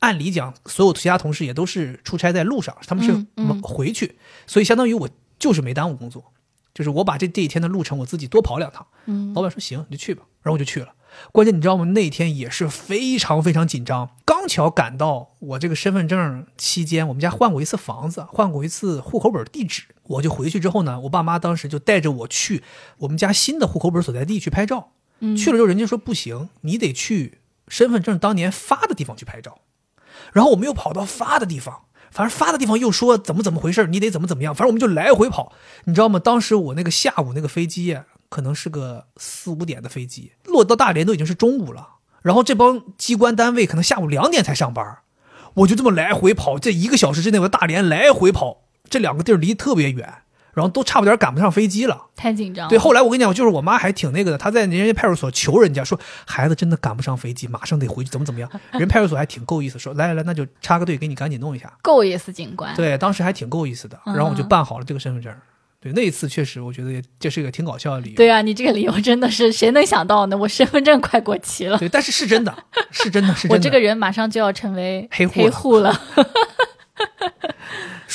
[0.00, 6.32] 按理讲，所有其他同事也都是出差在路上，他们是嗯嗯回去，所以相当于我就是没耽误工作，
[6.74, 8.86] 就是我把这这一天的路程我自己多跑两趟。
[9.06, 10.94] 嗯老板说行，你就去吧，然后我就去了。
[11.32, 11.84] 关键你知道吗？
[11.86, 19.82] 那天也是非常非常紧张，刚巧赶到我这个身份证期间，我们家换过一次房子，换过一次户口本地址。
[20.04, 22.62] 我就回去之后呢，我爸妈当时就带着我去
[22.98, 24.92] 我们家新的户口本所在地去拍照。
[25.18, 27.38] 嗯去了之后，人家说不行，你得去
[27.68, 29.58] 身份证当年发的地方去拍照。
[30.32, 35.52] 然后我们又跑到发的地方，反正发的地方又说怎么怎么回事，你得怎么怎么样，反正我们就来回跑，
[35.84, 36.18] 你知道吗？
[36.18, 41.88] 当时我那个下午那个飞机，可能是个四五点的飞机，落到大连都已经是中午了，
[42.22, 44.98] 然后这帮机关单位可能下午两点才上班，
[45.54, 50.22] 我就这么来回跑，这一个小时之内我大连来回跑，这两个地儿离特别远，
[50.54, 52.06] 然后都差不点赶不上飞机了。
[52.16, 52.68] 太紧张了。
[52.68, 58.50] 对，后来我跟你讲，就是我妈还挺那个的，她在人家派出所求人家说，孩子真的赶不上飞机，马上得回去，怎么怎么样。
[58.72, 61.72] 人派出所还挺够意思，说来来来，那就插个队给你赶紧弄一下。
[61.82, 62.74] 够意思，警官。
[62.74, 65.32] 对，当时还挺够意思的，嗯然后我就办好了这个身份证。
[65.82, 68.16] 对，那一次确实我觉得也这是一个挺搞笑的理由。
[68.16, 70.36] 对啊，你这个理由真的是谁能想到呢？
[70.36, 72.54] 我身份证快过期了，对，但是是真的，
[72.90, 73.54] 是真的，是真的。
[73.54, 76.00] 我这个人马上就要成为黑户了黑户了。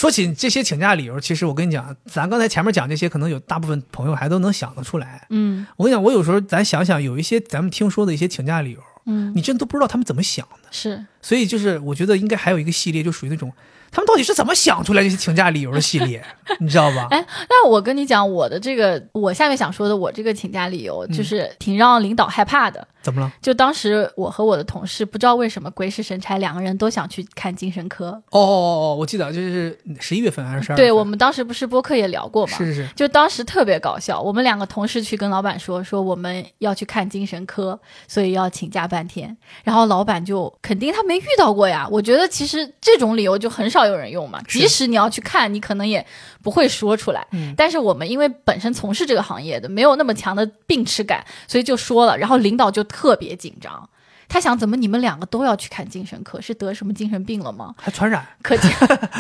[0.06, 5.26] 说起这些请假理由，其实我跟你讲，咱刚才前面讲这些，可能有大部分朋友还都能想得出来。
[5.32, 10.70] 嗯我跟你讲，我有时候咱想想，有一些咱们听说的一些请假理由，嗯，你真都不知道他们怎么想的。
[10.70, 13.52] 是所以就是我觉得应该还有一个系列，就属于那种
[13.90, 16.24] 他们到底是怎么想出来这些请假理由的系列，
[16.60, 17.08] 你知道吧？
[17.12, 22.88] 哎，那我跟你讲，我的这个，我下面想说的，我这个请假理由就是挺让领导害怕的。
[23.02, 23.32] 怎么了？
[23.40, 28.08] 就当时我和我的同事不知道为什么鬼使神差，两个人都想去看精神科。
[28.32, 30.76] 哦哦哦哦，我记得就是十一月份还是十二？
[30.76, 39.38] 对我们当时不是播客也聊过嘛，是是是，就当时特别搞笑，我们两个同事去跟老板说，说我们要去看精神科，所以要请假半天。
[39.64, 41.88] 然后老板就肯定他没遇到过呀。
[41.92, 46.06] 我觉得其实这种理由就很少有人用嘛，即使你要去看，你可能也
[46.42, 47.26] 不会说出来。
[47.32, 52.18] 嗯但是我们因为本身从事这个行业的，没有那么强的病耻感，所以就说了。
[52.18, 53.90] 然后领导就特别紧张，
[54.28, 57.74] 他想怎么你们两个都要去看精神科，是得什么精神病了吗？
[57.78, 58.26] 还传染。
[58.42, 58.72] 可千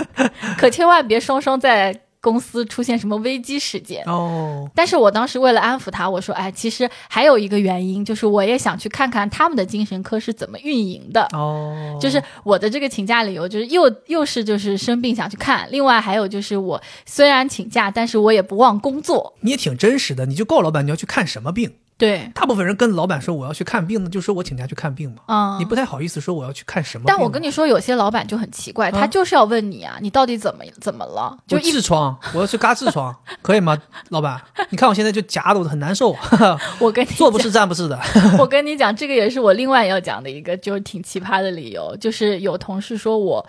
[0.58, 4.04] 可千万别双双在公司出现什么危机事件。
[4.08, 11.28] 哦，但是我当时为了安抚他，我说，哎，其实还有一个原因，就是我也想去看看他们的精神科是怎么运营的。
[11.34, 19.36] 哦，就是我的这个请假理由，就是又又是就是生病想去看，另外还有就是我虽然请假，但是我也不忘工作。
[19.42, 21.76] 你也挺真实的，你就告诉老板你要去看什么病。
[21.98, 25.22] 对，大部分人跟老板说我要去看病呢，就说我请假去看病嘛。
[25.28, 27.14] 嗯，你不太好意思说我要去看什么病。
[27.16, 31.38] 但我跟你说，有些老板就很奇怪，他就是要问你啊，你到底怎么怎么了？
[31.48, 33.78] 就痔疮， 我要去嘎痔疮，可以吗，
[34.10, 34.42] 老板？
[34.72, 36.14] 你看我现在就夹的我很难受。
[36.80, 37.98] 我跟你 坐不是站不是的。
[38.38, 43.46] 我跟你讲，这个也是我另外要讲的一个，就是挺奇葩的理由，就是有同事说我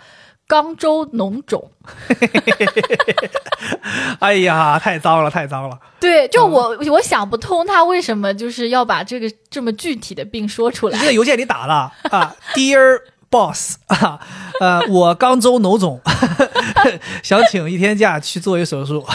[0.47, 1.69] 肛周脓肿。
[4.19, 5.77] 哎呀，太脏了，太脏了。
[5.99, 11.05] 对，就我、我想不通他为什么就是要把这个这么具体的病说出来你。
[11.05, 12.99] 在邮件里打了啊， Dear
[13.29, 14.19] Boss 啊，
[14.59, 15.99] 呃，我肛周脓肿，
[17.21, 19.05] 想请一天假去做一手术，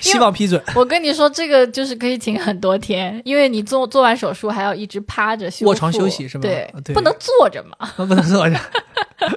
[0.00, 0.60] 希望批准。
[0.74, 7.88] 我跟你说，这个就是可以请很多天，因为你做做完手术还要一直趴着休卧床休息是吗对，对不能坐着嘛。
[7.96, 8.58] 不能坐着。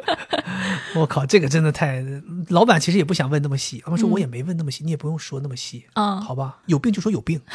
[0.96, 2.04] 我靠，这个真的太……
[2.50, 6.58] 老板其实也不想问那么细，他们说我也没问那么细，你也不用说那么细，嗯好吧？
[6.66, 7.40] 有病就说有病。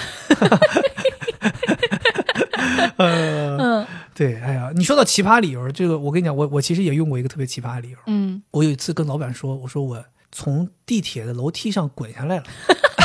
[4.19, 7.99] 对，哎呀，你说到奇葩理由，这个我跟你讲，我我其实也用过一个特别奇葩的理由。
[8.09, 12.45] 嗯，我有一次跟老板说，我说我从地铁的楼梯上滚下来了，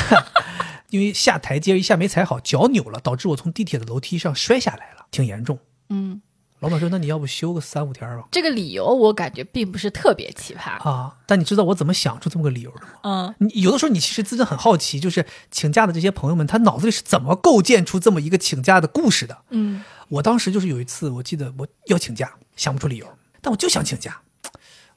[0.89, 5.59] 因为下台阶一下没踩好，脚扭了，导致我从地铁的楼梯上摔下来了，挺严重。
[5.89, 6.19] 嗯，
[6.63, 12.87] 老板说：“那你要不休个三五天吧这个理由我感觉并不是特别奇葩。？”啊，但你知道我怎么想出这么个理由的吗？
[13.03, 19.37] 嗯，你有的时候你其实真的很好奇，就是请假的这些朋友们，他脑子里是怎么构建出这么一个请假的故事的？
[19.49, 23.07] 嗯我当时就是有一次，我记得我要请假，想不出理由，
[23.41, 24.21] 但我就想请假。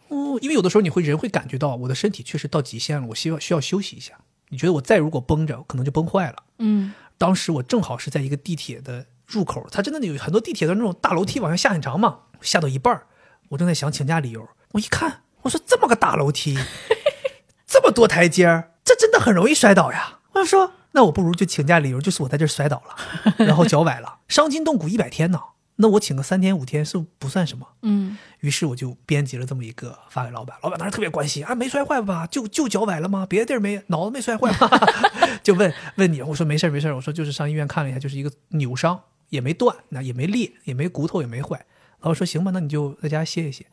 [0.08, 4.12] 哦，因为有的时候你会人会感觉到我的身体确实到极限了，我需要需要休息一下。
[4.50, 6.42] 你觉得我再如果绷着，可能就崩坏了。
[6.58, 13.06] 嗯当时我正好是在一个地铁的入口，它真的有很多地铁的那种大楼梯往下下很长嘛，下到一半儿
[13.50, 16.58] 我正在想请假理由，我一看，我说这么个大楼梯，
[17.66, 20.20] 这么多台阶儿，这真的很容易摔倒呀。
[20.32, 25.40] 我就说，那我不如就请假理由就是我在这儿摔倒了，然后脚崴了，伤筋动骨一百天呢。
[25.78, 27.66] 那我请个三天五天是不算什么？
[27.82, 32.26] 嗯于是我就编辑了这么一个发给老板，老板当时特别关心啊，没摔坏吧？
[32.26, 33.26] 就就脚崴了吗？
[33.28, 34.70] 别的地儿没，脑子没摔坏吗？
[35.44, 38.98] 就问问你，我说没事儿没事儿，我说就是上医院看了一下，就是一个扭伤，
[39.28, 41.56] 也没断，那也没裂，也没骨头也没坏。
[42.00, 43.64] 然后说行吧，那你就在家歇一歇。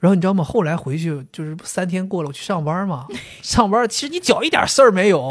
[0.00, 0.44] 然后你知道吗？
[0.44, 3.06] 后来回去就是三天过了，我去上班嘛，
[3.42, 5.28] 上班其实你脚一点事儿没有。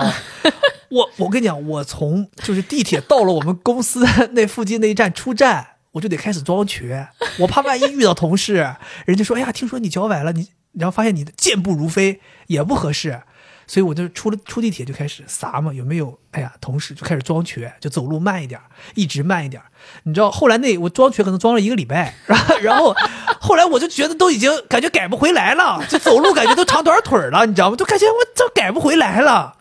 [0.89, 7.09] 我我跟你讲，我从就是地铁到了我们公司那附近那一站出站，我就得开始装瘸，
[7.39, 8.75] 我怕万一遇到同事，
[9.05, 13.21] 人家说哎呀，听说你脚崴了，你然后发现你的健步如飞，也不合适，
[13.67, 16.17] 所以我就出了出地铁就开始撒嘛，有没有？
[16.31, 18.59] 哎呀，同事就开始装瘸，就走路慢一点，
[18.95, 19.61] 一直慢一点。
[20.03, 22.15] 你知道后来那我装瘸可能装了一个礼拜，
[22.61, 22.95] 然后后
[23.39, 27.75] 后来我就觉得都已经感觉改不回来了，就走路感觉都长短腿了，你知道吗？
[27.75, 29.55] 就感觉我这改不回来了。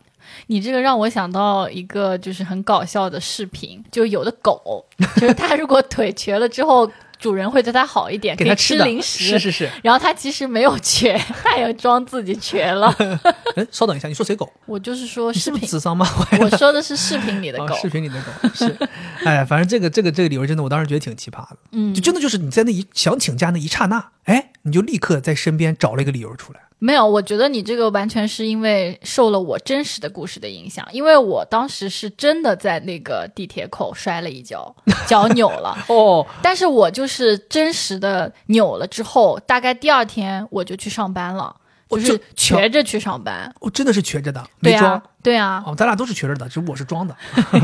[0.48, 4.86] 你这个让我想到一个就是很搞笑的视频，就有的狗，
[5.16, 6.88] 就是它如果腿瘸了之后，
[7.18, 9.70] 主人会对它好一点，给它吃的零食，是是是。
[9.82, 12.94] 然后它其实没有瘸， 它也装自己瘸了。
[13.56, 14.52] 哎，稍等一下，你说谁狗？
[14.66, 16.06] 我就是说视频，智商吗？
[16.40, 17.74] 我说的是视频里的狗。
[17.74, 18.76] 啊视频里的狗是，
[19.24, 21.56] 哎，反正这个这个这个理由真的，我当时觉得挺奇葩的。
[21.72, 26.60] 嗯就真的就是你在那一想请假那一刹那，哎，你就立刻在身边找了一个理由出来。
[26.79, 34.74] 没有，我觉得你这个完全是因为受了我真实的故事的影响，因为我当时是真的在那个地铁口摔了一跤，
[35.09, 35.77] 脚扭了。
[35.89, 41.55] 哦， 但是我就是真实的扭了之后，大概第二天我就去上班了，
[41.89, 43.53] 我就是瘸着去上班。
[43.61, 47.16] 我真的是瘸着的，对没装啊。，对啊，哦，咱俩都是瘸着的，只不过我是装的，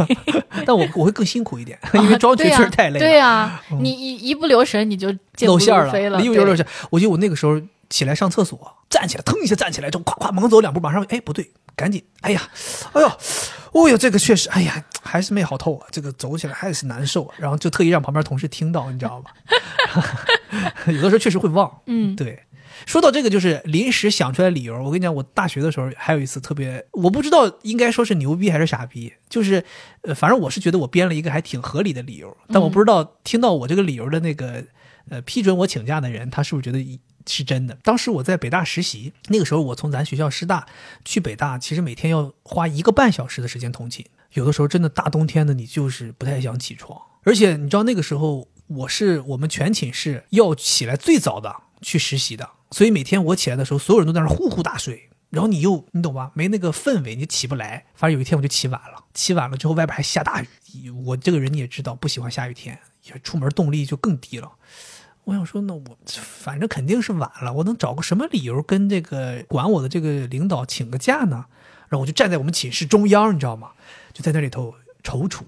[0.65, 6.65] 但我我会更辛苦一点，因为装瘸确实太累对啊，你一一不留神你就露馅儿了，一不留神。
[6.91, 7.61] 我记得我那个时候
[7.93, 12.49] 起来上厕所，站起来，腾一下站起来之后，咵咵猛走两步，马上哎不对，赶紧，哎呀，
[12.95, 13.07] 哎呦，
[13.73, 17.35] 哦呦，这个确实，哎呀，还是没好透啊，这个走起来还是难受啊。
[17.39, 19.31] 然后就特意让旁边同事听到，你知道吗？
[20.89, 22.43] 有的时候确实会忘，嗯对。
[22.85, 24.75] 说到这个，就是临时想出来理由。
[24.83, 29.65] 我跟你讲，我大学的时候还有一次特别，我不知道应该说是牛逼还是傻逼，就是，
[30.01, 34.65] 呃，反正我是觉得我编了一个还挺合理的理由，但我不知道听到我这个理由的那个，
[35.11, 37.77] 呃，批准我请假的人，他是不是觉得是真的？
[37.83, 40.67] 当时我在北大实习，那个时候我从咱学校师大
[41.05, 55.09] 去北大，其实每天要花一个半小时的时间通勤，有的时候真的大冬天的，你就是不太想起床，而且你知道那个时候我是我们全寝室要起来最早的去实习的，所以每天我起来的时候，所有人都在那呼呼大睡。
[55.31, 56.31] 然后你又你懂吧？
[56.35, 57.87] 没那个氛围，你起不来。
[57.95, 60.91] 反正有一天我就起晚了，起晚了之后外边还下大雨。
[60.91, 64.53] 我这个人你也知道，不喜欢下雨天，也出门动力就更低了。
[65.25, 71.47] 我想说，那我反正肯定是晚了，我能找个什么理由跟这个管我的这个领导请个假呢？
[71.89, 73.71] 然后我就站在我们寝室中央，你知道吗？
[74.13, 75.43] 就在那里头踌躇。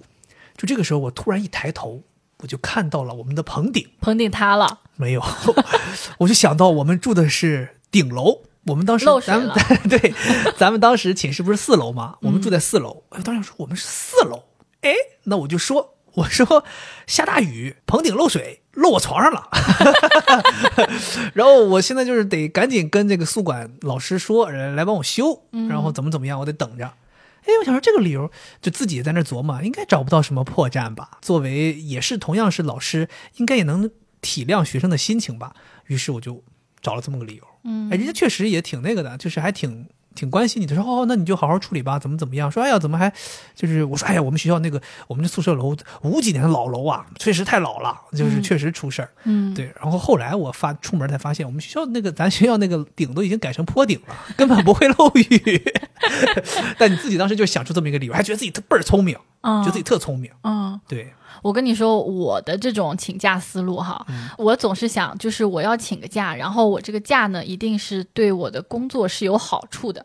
[0.56, 2.02] 就这个时候，我突然一抬头，
[2.38, 4.80] 我就看到了我们的棚顶，棚顶塌了。
[4.96, 5.22] 没有，
[6.18, 8.42] 我就想到我们住的是顶楼。
[8.66, 9.50] 我们当时咱们
[9.90, 10.14] 对，
[10.56, 12.16] 咱们当时寝室不是四楼吗？
[12.22, 13.02] 我们住在四楼。
[13.08, 14.44] 我当时说我们是四楼，
[14.82, 14.94] 哎，
[15.24, 16.64] 那我就说我说
[17.06, 19.48] 下大雨，棚顶漏水，漏我床上了。
[21.34, 26.84] 然后我现在就是得赶紧跟这个宿管老师说，来帮我修，然后怎么怎么样，我得等着。
[27.42, 28.30] 哎，我想说这个理由，
[28.62, 31.18] 就自己在那琢磨，应该找不到什么破绽吧？
[31.20, 33.90] 作为也是同样是老师，应该也能
[34.20, 35.54] 体谅学生的心情吧？
[35.88, 36.42] 于是我就
[36.80, 37.44] 找了这么个理由。
[37.64, 40.74] 嗯，哎，人家确实也挺那个的，就是还挺挺关心你的。
[40.74, 42.50] 说哦，那你就好好处理吧，怎么怎么样？
[42.50, 43.12] 说哎呀，怎么还
[43.54, 49.10] 就是我说哎呀，我们学校那个我们的宿舍楼五几年的老楼啊，确实太老了，就是确实出事儿。
[49.24, 49.72] 嗯，对。
[49.80, 55.62] 然后后来我发出门才发现，我们学校那个 咱学校那个顶都已经改成坡顶了，根本不会漏雨。
[56.78, 60.30] 但你自己当时就想出这么一个理由，还觉得自己特倍儿聪明，觉得自己特聪明。
[60.42, 61.12] 嗯，对。
[61.42, 64.06] 我跟你说，我的这种请假思路哈，
[64.38, 70.03] 我总是想，就是我要请个假，然后我这个假呢，一定是对我的工作是有好处的。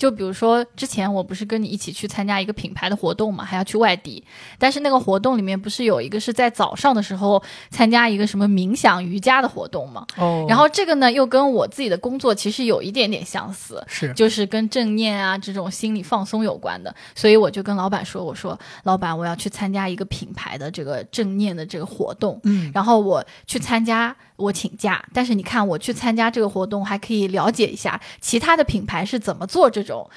[0.00, 4.24] 就比如说，之前我不是跟你一起去参加一个品牌的活动嘛，还要去外地。
[4.58, 10.06] 但是那个活动里面不是有一个是在早上的时候参加一个什么冥想瑜伽的活动嘛？
[10.16, 10.46] 哦。
[10.48, 16.94] 然后这个呢，又跟我自己的工作其实有一点点相似，是，就是跟正念啊这种心理放松有关的。
[17.14, 22.40] 所以我就跟老板说：“我说，老板，我要去参加一个品牌的这个正念的这个活动。
[22.44, 22.70] 嗯。
[22.72, 25.04] 然后我去参加，我请假。
[25.12, 30.10] 但是你看，我去参加这个活动，还可以了解一下其他的品牌是怎么做这种。”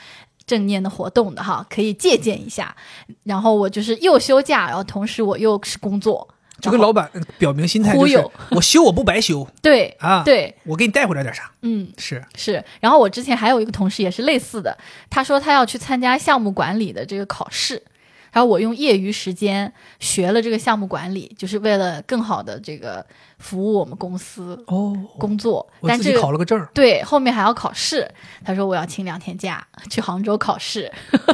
[0.45, 2.75] 正念的活动的哈，可以借鉴一下。
[3.23, 6.27] 然后我就是又休假，然后同时我又是工作，
[6.59, 9.47] 就跟老板表明心态，就是我休我不白休。
[9.63, 11.49] 对啊，对，我给你带回来点啥？
[11.61, 12.61] 嗯，是是。
[12.81, 14.77] 然后我之前还有一个同事也是类似的，
[15.09, 17.81] 他说他要去参加项目管理的这个考试。
[18.33, 23.05] 然后我用业余时间学了这个项目管理，就是为了更好的这个
[23.37, 25.65] 服务我们公司哦工作。
[25.79, 28.09] 我自己考了个证对，后面还要考试。
[28.43, 30.91] 他说我要请两天假去杭州考试。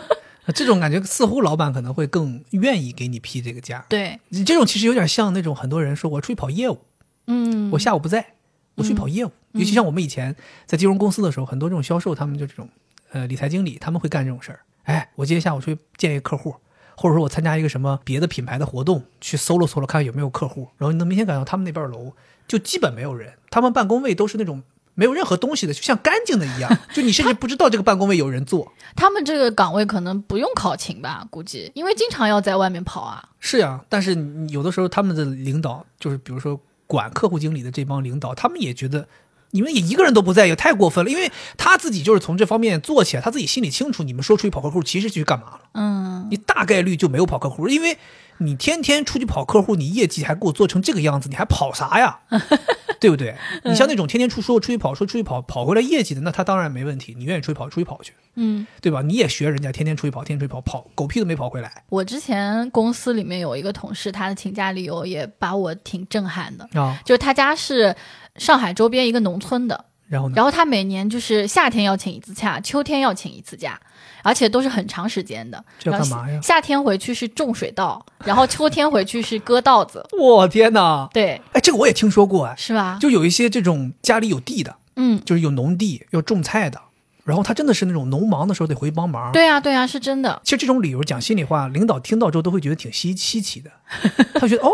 [0.54, 3.86] 这种感觉似乎老板可能会更愿意给你批这个假。
[3.88, 6.80] 对你这种其实有点像那种很多人说我出去跑业务，
[7.28, 8.34] 嗯，我下午不在，
[8.76, 9.32] 我去跑业务。
[9.54, 10.36] 尤其像我们以前
[10.66, 12.68] 在金融公司的时候，很多这种销售他们就这种
[13.12, 14.60] 呃理财经理他们会干这种事儿。
[14.84, 16.56] 哎，我今天下午出去见一个客户。
[17.00, 22.12] 或者说我参加一个什么别的品牌的活动，去搜了搜了，看看有没有客户，然后你能明显感到他们那边楼
[22.46, 24.62] 就基本没有人，他们办公位都是那种
[24.96, 28.70] 没有任何东西的，就像干净的一样， 就你甚至不知道这个办公位有人坐。
[28.98, 33.30] 他们这个岗位可能不用考勤吧，估计，因为经常要在外面跑啊。
[33.40, 34.18] 是呀，但是
[34.50, 39.08] 有的时候他们的领导就是比如说管客户经理的这帮领导，他们也觉得。
[39.52, 41.12] 你们也一个人都不在，也太过分了。
[41.12, 44.04] 因为他自己就是从这方面做起来，他自己心里清楚。
[44.04, 45.60] 你们说出去跑客户，其实去干嘛了？
[45.74, 47.98] 嗯，你大概率就没有跑客户，因为
[48.40, 52.20] 你天天出去跑客户，你业绩还给我做成这个样子，你还跑啥呀？
[53.00, 53.34] 对不对？
[53.64, 57.16] 你像那种天天出说出去跑，说出去跑跑回来业绩的，那他当然没问题。
[57.18, 59.02] 你愿意出去跑，出去跑去，嗯，对吧？
[59.02, 61.84] 你也学人家天天出去跑，天天出去跑，跑狗屁都没跑回来。
[61.88, 67.96] 我之前公司里面有一个同事，他的请假理由也把我挺震撼的啊，就是他家是
[68.36, 69.86] 上海周边一个农村的。
[70.10, 70.34] 然后呢？
[70.36, 73.80] 然后他每年就是夏天要请一次假，秋天要请一次假，
[74.24, 75.64] 而且都是很长时间的。
[75.78, 76.40] 这干嘛呀？
[76.42, 80.04] 夏天回去是种水稻，然后秋天回去是割稻子。
[80.20, 81.08] 我天哪！
[81.14, 82.98] 对，哎，这个我也听说过哎，是吧？
[83.00, 86.82] 就有一些这种家里有地的，嗯，就是有农地要种菜的，
[87.24, 89.32] 然后他真的是那种农忙的时候得回去帮忙。
[89.32, 90.42] 对啊，对啊，是真的。
[90.44, 93.70] 其实这种理由讲心里话，领导听到之后都会觉得挺稀稀奇的，
[94.34, 94.72] 他觉得哦。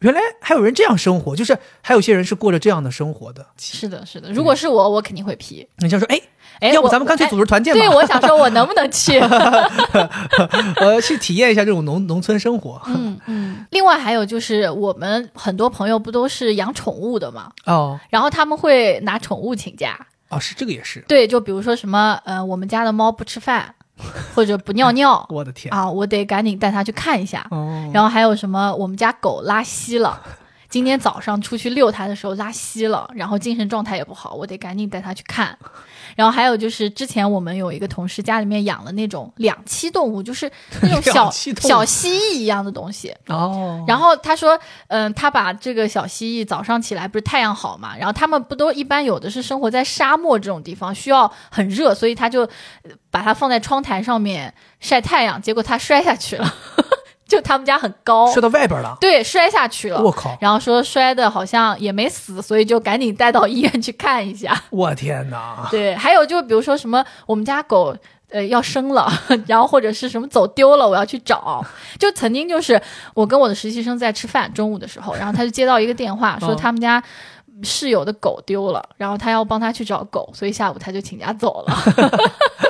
[0.00, 3.46] 原来还有人这样生活，就是还有些人是过着这样的生活的。
[3.58, 4.30] 是的，是的。
[4.30, 5.66] 如果是我，我肯定会批。
[5.78, 6.20] 你就说，哎
[6.60, 7.80] 哎，要不咱们干脆组织团建吧？
[7.80, 9.18] 对，我想说，我能不能去？
[10.80, 12.80] 我要去体验一下这种农农村生活。
[12.88, 13.66] 嗯嗯。
[13.70, 17.50] 另外还有就是，我们很多朋友不都是养宠物的嘛？
[17.64, 17.98] 哦。
[18.10, 19.98] 然后他们会拿宠物请假。
[20.28, 21.02] 哦，是这个也是。
[21.08, 23.74] 对，就比如说什么，呃，我们家的猫不吃饭。
[24.34, 25.90] 或者不尿尿， 我的天啊！
[25.90, 27.46] 我得赶紧带它去看一下。
[27.92, 28.74] 然后还有什么？
[28.76, 30.20] 我们家狗拉稀了，
[30.68, 35.56] 今天早上出去遛它的时候拉稀了，然后精神状态也不好，我得赶紧带它去看。
[36.16, 40.50] 然后还有就是之前我们有一个同事家里面养了那种两栖动物，就是
[40.82, 43.14] 那种 小小蜥蜴一样的东西。
[43.28, 44.58] 哦，然后他说，
[44.88, 52.42] 嗯，他把这个小蜥蜴早上起来不是太阳好嘛，然后他们不都一般有的是生活在沙漠这种地方，需要很热，所以他就
[52.82, 56.54] 呃把它放在窗台上面晒太阳，结果它摔下去了，
[57.26, 60.02] 就他们家很高，摔到外边了，对，摔下去了。
[60.02, 64.56] 我靠，然后说摔的好像也没死，所以就赶紧带到医院去看一下。
[64.70, 65.68] 我天哪！
[65.70, 67.96] 对，还有就比如说什么我们家狗。
[68.28, 69.08] 呃，要生了，
[69.46, 71.64] 然后或者是什么走丢了，我要去找。
[71.96, 72.78] 就曾经就是
[73.14, 77.00] 我跟我的实习生在吃饭，中午的时候，然后他就接到一个电话， 说哦他们家
[77.62, 81.78] 室友的狗丢了，然后他要帮他去找狗，所以下午他就请假走了。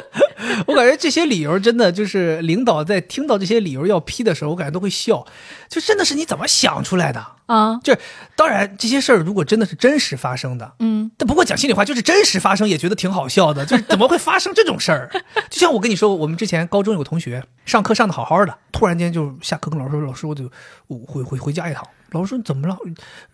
[0.67, 5.27] 我感觉这些理由真的就是领导在听到这些理由要批的时候，我感觉都会笑，
[5.69, 7.27] 就真的是你怎么想出来的？
[7.47, 8.01] 啊，就是
[8.35, 15.11] 当然这些事儿如果真的是真实发生的，嗯，但不过讲心里话，就是真实发生也觉得挺好笑的，就是怎么会发生这种事儿？
[15.49, 20.51] 就像我跟你说，我们之前高中有个同学上课上的好好的，突然间就下课跟老师说：“老师，我得
[20.89, 22.77] 回回回家一趟。”老师说：“怎么了？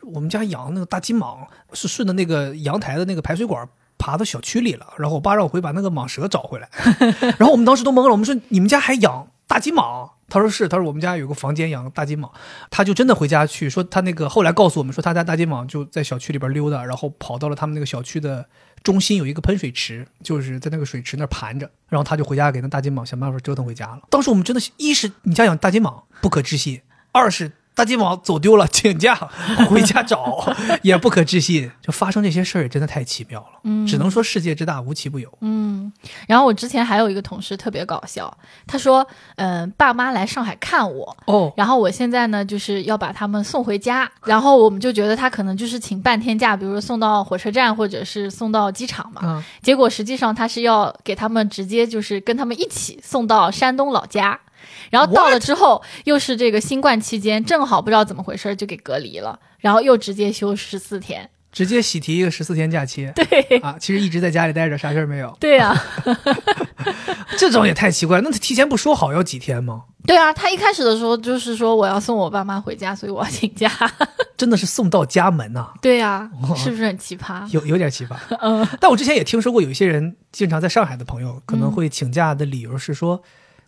[0.02, 1.38] 我们家养那个大金蟒
[1.72, 3.66] 是顺着那个阳台的那个排水管。”
[4.03, 6.68] 爬到小区里了，然后我爸让我回把那个蟒蛇找回来，
[7.38, 10.11] 然后我们当时都懵了，我们说你们家还养大金蟒？
[10.28, 12.28] 他说是，他说我们家有个房间养大金蟒，
[12.68, 18.44] 他就真的回家去说他那个后来告诉我们说他家大金蟒就在小区里边溜达，然后跑到了他们那个小区的
[18.82, 24.00] 中心有一个喷水池，就是在那个水池那盘着，然后他就回家给那大金蟒想办法折腾回家了。
[24.11, 26.80] 当时我们真的一是你家养大金蟒不可置信，
[27.12, 27.53] 二是。
[27.83, 29.12] 大金蟒走丢了，请假
[29.68, 31.68] 回家找，也不可置信。
[31.80, 33.59] 就发生这些事儿，也真的太奇妙了。
[33.64, 35.28] 嗯，只能说世界之大，无奇不有。
[35.41, 35.93] 嗯，
[36.28, 38.33] 然后我之前还有一个同事特别搞笑，
[38.68, 39.05] 他说，
[39.35, 49.22] 嗯、爸妈来上海看我，哦，然后我现在呢就是要把他们送回家，然后我们就觉得他可能就是请半天假，比如说送到火车站或者是送到机场嘛。
[49.24, 54.39] 嗯，结果实际上他是要给他们直接就是跟他们一起送到山东老家，
[54.90, 61.30] 然后到了之后又是这个新冠期间，正好不知道怎么回事就给隔离了，然后又直接休十四天。
[61.50, 63.12] 直接喜提一个十四天假期。
[63.14, 65.36] 对啊，其实一直在家里待着，啥事儿没有。
[65.38, 65.78] 对呀、
[67.36, 69.82] 这种也太奇怪了，那他提前不说好要几天吗？
[70.06, 73.70] 对啊，他一开始的时候就是说我要送我爸妈回家，所以我要请假。
[74.34, 77.46] 真的是送到家门呐、对呀、是不是很奇葩？
[77.50, 78.16] 有有点奇葩。
[78.40, 83.22] 嗯但我之前也听说过，有一些人经常在上海的朋友可能会请假的理由是说，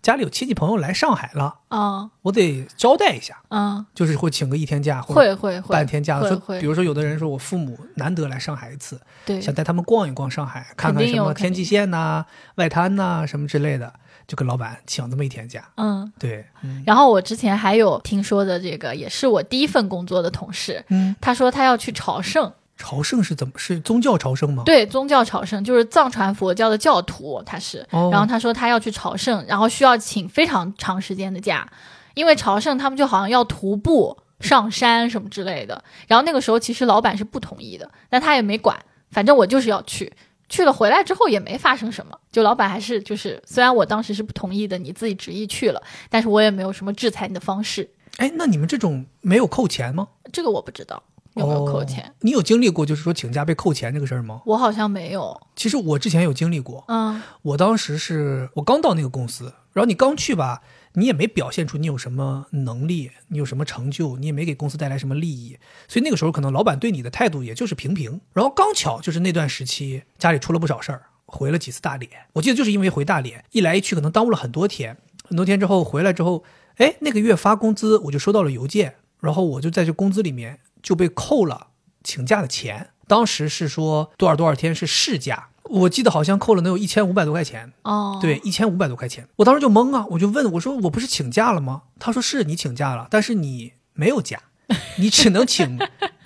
[0.04, 2.10] 家里有亲戚朋友来上海了，嗯。
[2.20, 5.72] 我得招待一下，嗯，就是会请个一天假会会会。
[5.72, 6.20] 半天假。
[6.20, 9.40] 说，比如说有的人说我父母难得来上海一次，对。
[9.40, 12.26] 想带他们逛一逛上海，看看什么天际线呐、
[12.56, 13.94] 外滩呐、什么之类的，
[14.26, 15.66] 就跟老板请这么一天假。
[15.76, 16.12] 嗯。
[16.18, 16.82] 对，嗯。
[16.86, 24.62] 然后我之前还有听说的这个，也是我第一份工作的同事，嗯，他说他要去朝圣，朝圣是怎么是宗教朝圣吗？
[24.64, 27.86] 对，宗教朝圣就是藏传佛教的教徒，他是。
[27.90, 31.68] 哦然后他说他要去朝圣，然后需要请非常长时间的假，
[32.14, 35.82] 因为朝圣他们就好像要徒步上山什么之类的。
[36.08, 38.78] 然后那个时候其实老板是不同意的，但他也没管，
[39.10, 40.12] 反正我就是要去。
[40.46, 50.06] 去了回来之后也没发生什么，就老板还是就是，虽然我当时是不同意的，你自己执意去了，但是我也没有什么制裁你的方式，哎，那你们这种没有扣钱吗？
[50.32, 51.02] 这个我不知道
[51.34, 54.40] 有没有扣钱，哦你有经历过就是说请假被扣钱这个事儿吗？
[54.46, 55.40] 我好像没有。
[55.56, 60.62] 其实我之前有经历过，嗯我当时是我刚到那个公司，然后你刚去吧，
[60.94, 65.58] 你也没表现出你有什么能力，你有什么成就，你也没给公司带来什么利益，
[65.88, 68.20] 所以那个时候可能老板对你的态度也就是平平。
[68.32, 76.44] 然后刚巧就是那段时期家里出了不少事儿，回了几次大连，我记得就是因为回大连，一来一去可能耽误了很多天，很多天之后回来之后，
[76.76, 81.68] 哎，那个月发工资我就收到了邮件，然后我就在这工资里面就被扣了
[82.04, 85.48] 请假的钱，当时是说多少多少天是事假。
[85.64, 91.84] 我记得好像扣了能有一千五百多块钱，哦，对，一千五百多块钱，我当时就懵啊，我就问我说我不是请假了吗？
[91.98, 94.38] 他说是你请假了，但是你没有假，
[95.00, 95.78] 你只能请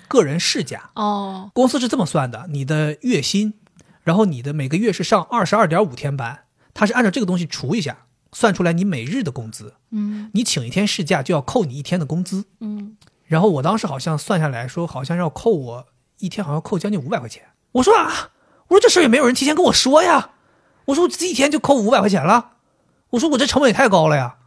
[0.09, 0.89] 个人事假。
[0.95, 3.53] 哦公司是这么算的，你的月薪，
[4.03, 6.41] 然后你的每个月是上二十二点五天班，
[6.73, 9.75] 他是按照这个东西除一下，算出来你每日的工资。
[9.91, 12.43] 嗯你请一天事假就要扣你一天的工资。
[12.59, 12.97] 嗯
[13.29, 15.85] 然后我当时好像算下来说，好像要扣我
[16.17, 17.43] 一天，好像扣将近五百块钱。
[17.73, 18.31] 我说啊，
[18.69, 20.31] 我说这事儿也没有人提前跟我说呀。
[20.85, 22.53] 我说我这一天就扣五百块钱了。
[23.11, 24.37] 我说我这成本也太高了呀。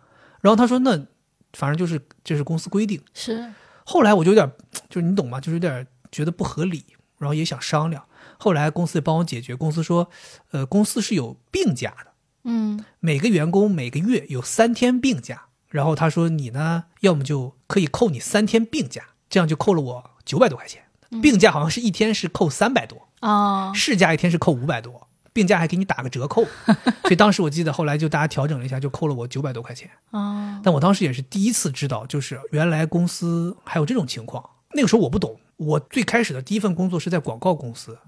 [0.41, 1.07] 然后他说那
[1.53, 3.01] 反正就是这是公司规定。
[3.14, 3.53] 是
[3.85, 4.51] 后来我就有点
[4.91, 5.41] 就是你懂吗？
[5.41, 6.85] 就是有点觉得不合理，
[7.18, 8.05] 然后也想商量。
[8.37, 10.11] 后来公司也帮我解决，公司说，
[10.51, 12.11] 呃，公司是有病假的，
[12.43, 20.82] 嗯每个员工每个月有三天病假，然后他说你呢，要么就可以扣你三天病假，这样就扣了我九百多块钱，
[21.22, 26.44] 病假好像是一天是扣三百多，哦，事假一天是扣五百多，病假还给你打个折扣，
[27.02, 29.90] 所以当时我记得后来就大家调整了一下，就扣了我九百多块钱。
[30.10, 34.44] 哦，但我当时也是第一次知道，就是原来公司还有这种情况。
[34.74, 37.98] 那个时候我不懂，我最开始的第一份工作是在广告公司，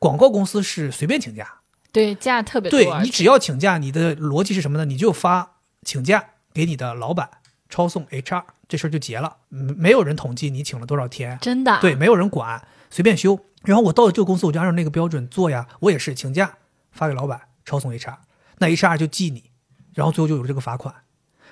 [0.00, 1.60] 广告公司是随便请假，
[1.92, 4.84] 对，假特别多，对你只要请假，你的逻辑是什么呢？
[4.84, 7.28] 你就发请假给你的老板
[7.68, 13.38] 抄送 HR，这事儿就结了，嗯没有人统计你请了多少天，真的，对，没有人管，随便休。
[13.64, 15.68] 然后我到了这个公司，我就按照那个标准做呀。
[15.80, 16.56] 我也是请假
[16.90, 18.16] 发给老板，抄送 HR，
[18.58, 19.50] 那 HR 就记你，
[19.94, 20.94] 然后最后就有了这个罚款。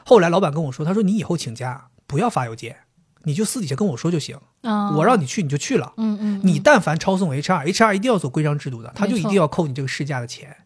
[0.04, 2.80] 后来老板跟我说，他说你以后请假不要发邮件，
[3.22, 5.92] 你就私底下跟我说就行，嗯，我让你去你就去了。
[5.98, 10.56] 嗯嗯，你但凡抄送 HR，HR 一定要走规章制度的，他就一定要扣你这个事假的钱。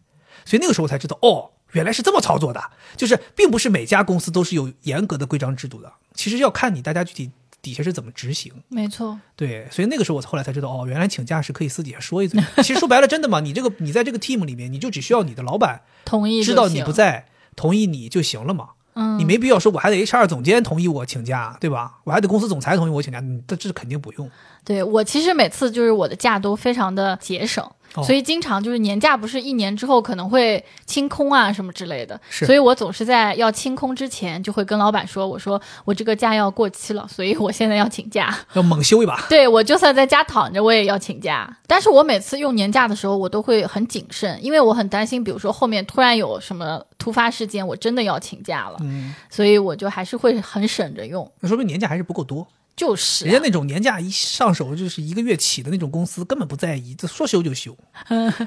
[0.45, 2.61] 所以那个时候我才知道，哦，原来是这么操作的，
[2.95, 7.29] 就是并不是每家公司都是有严格的规章制度的，其实要看你大家具体
[7.61, 8.51] 底下是怎么执行。
[8.69, 12.41] 没错，对，所以那个时候我后来才知道，哦，原来请假是可以私底下说一嘴。
[12.57, 18.69] 其实说白了，真的嘛，你这个你在这个 team 里面，你就只需要你的老板同意知道你不在，同意你就行了嘛。
[18.97, 21.99] 嗯，你没必要说我还得 HR 总监同意我请假，对吧？
[22.05, 24.31] 我还得公司总裁同意我请假，这这肯定不用。
[24.63, 38.35] 对我其实每次就是我的假都非常的节省，哦所以经常就是年假不是一年之后可能会清空啊什么之类的，所以我总是在要清空之前就会跟老板说，我说我这个假要过期了，所以我现在要请假。
[38.53, 39.25] 要猛休一把。
[39.29, 41.57] 对我就算在家躺着，我也要请假。
[41.67, 51.29] 但是我每次用年假的时候，我都会很谨慎，因为我很担心，比如说后面突然有什么突发事件，我真的要请假了，嗯，所以我就还是会很省着用。
[51.39, 52.47] 那说明年假还是不够多。
[52.75, 57.77] 就是啊、人家那种年假一上手就是一个月起的那种公司，根本不在意，这说休就休。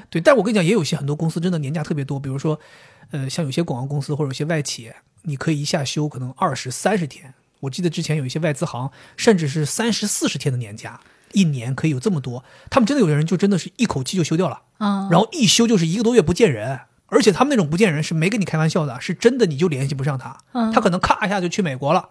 [0.09, 2.59] 对，但我跟你讲，也有些很多公司真的年假特别多，比如说，
[3.11, 4.91] 呃，像有些广告公司或者有些外企，
[5.23, 7.33] 你可以一下休可能二十三十天。
[7.61, 11.01] 我记得之前有一些外资行，甚至是三十四十天的年假，
[11.33, 12.43] 一年可以有这么多。
[12.69, 16.81] 他们真的有的人就真的是一口气就休掉了，嗯，然后一休就是一个多月不见人。
[17.11, 22.07] 而且他们那种不见人是没跟你开玩笑的，是真的你就联系不上他，嗯他可能咔一下就去美国了，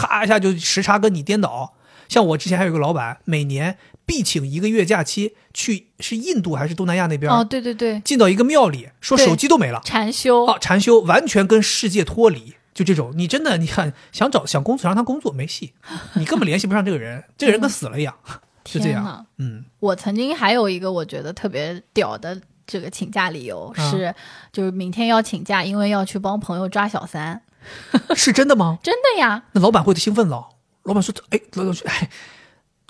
[0.00, 1.74] 咔一下就时差跟你颠倒。
[2.08, 12.54] 像我之前还有一个老板，每年必请一个月假期去是印度还是东南亚那边，哦，对对对，进到一个庙里，说手机都没了，禅修，啊，禅修，完全跟世界脱离。
[12.72, 15.74] 就这种，你真的，你看想找想工作，让他工作没戏，
[16.14, 18.14] 你根本联系不上这个人，这个人跟死了一样，
[18.64, 19.26] 是这样。
[19.38, 24.14] 嗯，我曾经还有一个我觉得特别屌的这个请假理由啊是，
[24.52, 27.42] 就是明天要请假，因为要去帮朋友抓小三。
[28.14, 28.78] 是真的吗？
[28.82, 29.42] 真的呀！
[29.52, 30.48] 那老板会兴奋了。
[30.84, 32.08] 老板说：“哎，老板说，哎，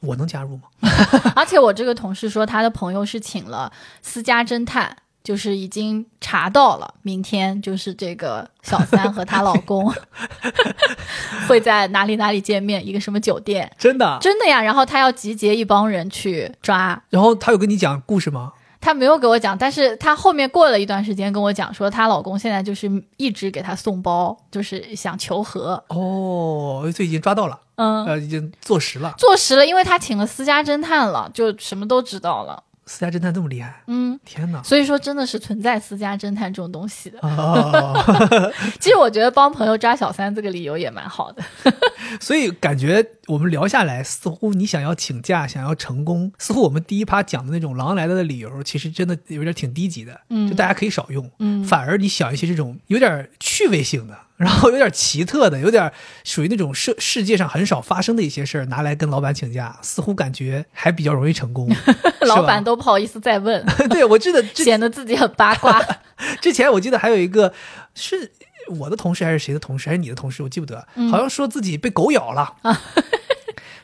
[0.02, 0.62] 我能加入吗？
[1.34, 9.92] 而且我这个同事说，他的朋友是请了私家侦探，就是已经查到了，明天就是这个小三和她老公
[11.48, 13.70] 会在哪里哪里见面，一个什么酒店。
[13.76, 14.18] 真的？
[14.20, 18.52] 真的呀，然后他要集结一帮人去抓，然后他有跟你讲故事吗？
[18.80, 29.14] 他没有给我讲，但是她后面过了一段时间跟我讲说，她老公现在就是一直给她送包，就是想求和，哦，这已经抓到了，嗯，呃，已经坐实了。
[29.18, 34.60] 坐实了，因为她请了私家侦探了，就什么都知道了，私家侦探这么厉害，嗯，天哪！
[34.64, 37.20] 所以说真的是存在私家侦探这种东西的。
[37.22, 37.94] 哦，
[38.80, 41.40] 其实我觉得帮朋友抓小三这个理由也蛮好的，
[42.20, 55.92] 所以感觉我们聊下来，似乎你想要请假，想要成功，似乎我们第一趴讲的那种狼来了的理由，其实真的有点挺低级的，嗯就大家可以少用，嗯反而你想一些这种有点趣味性的，然后有点奇特的，有点
[56.24, 61.68] 属于那种世世界上很少发生的一些事儿，拿来跟老板请假，似乎感觉还比较容易成功。
[62.26, 65.78] 老板都不好意思再问， 对我记得之显得自己很八卦。
[66.40, 67.52] 之前我记得还有一个
[67.94, 68.32] 是
[68.78, 72.56] 我的同事还是谁的同事还是你的同事，我记不得，好像说自己被狗咬了。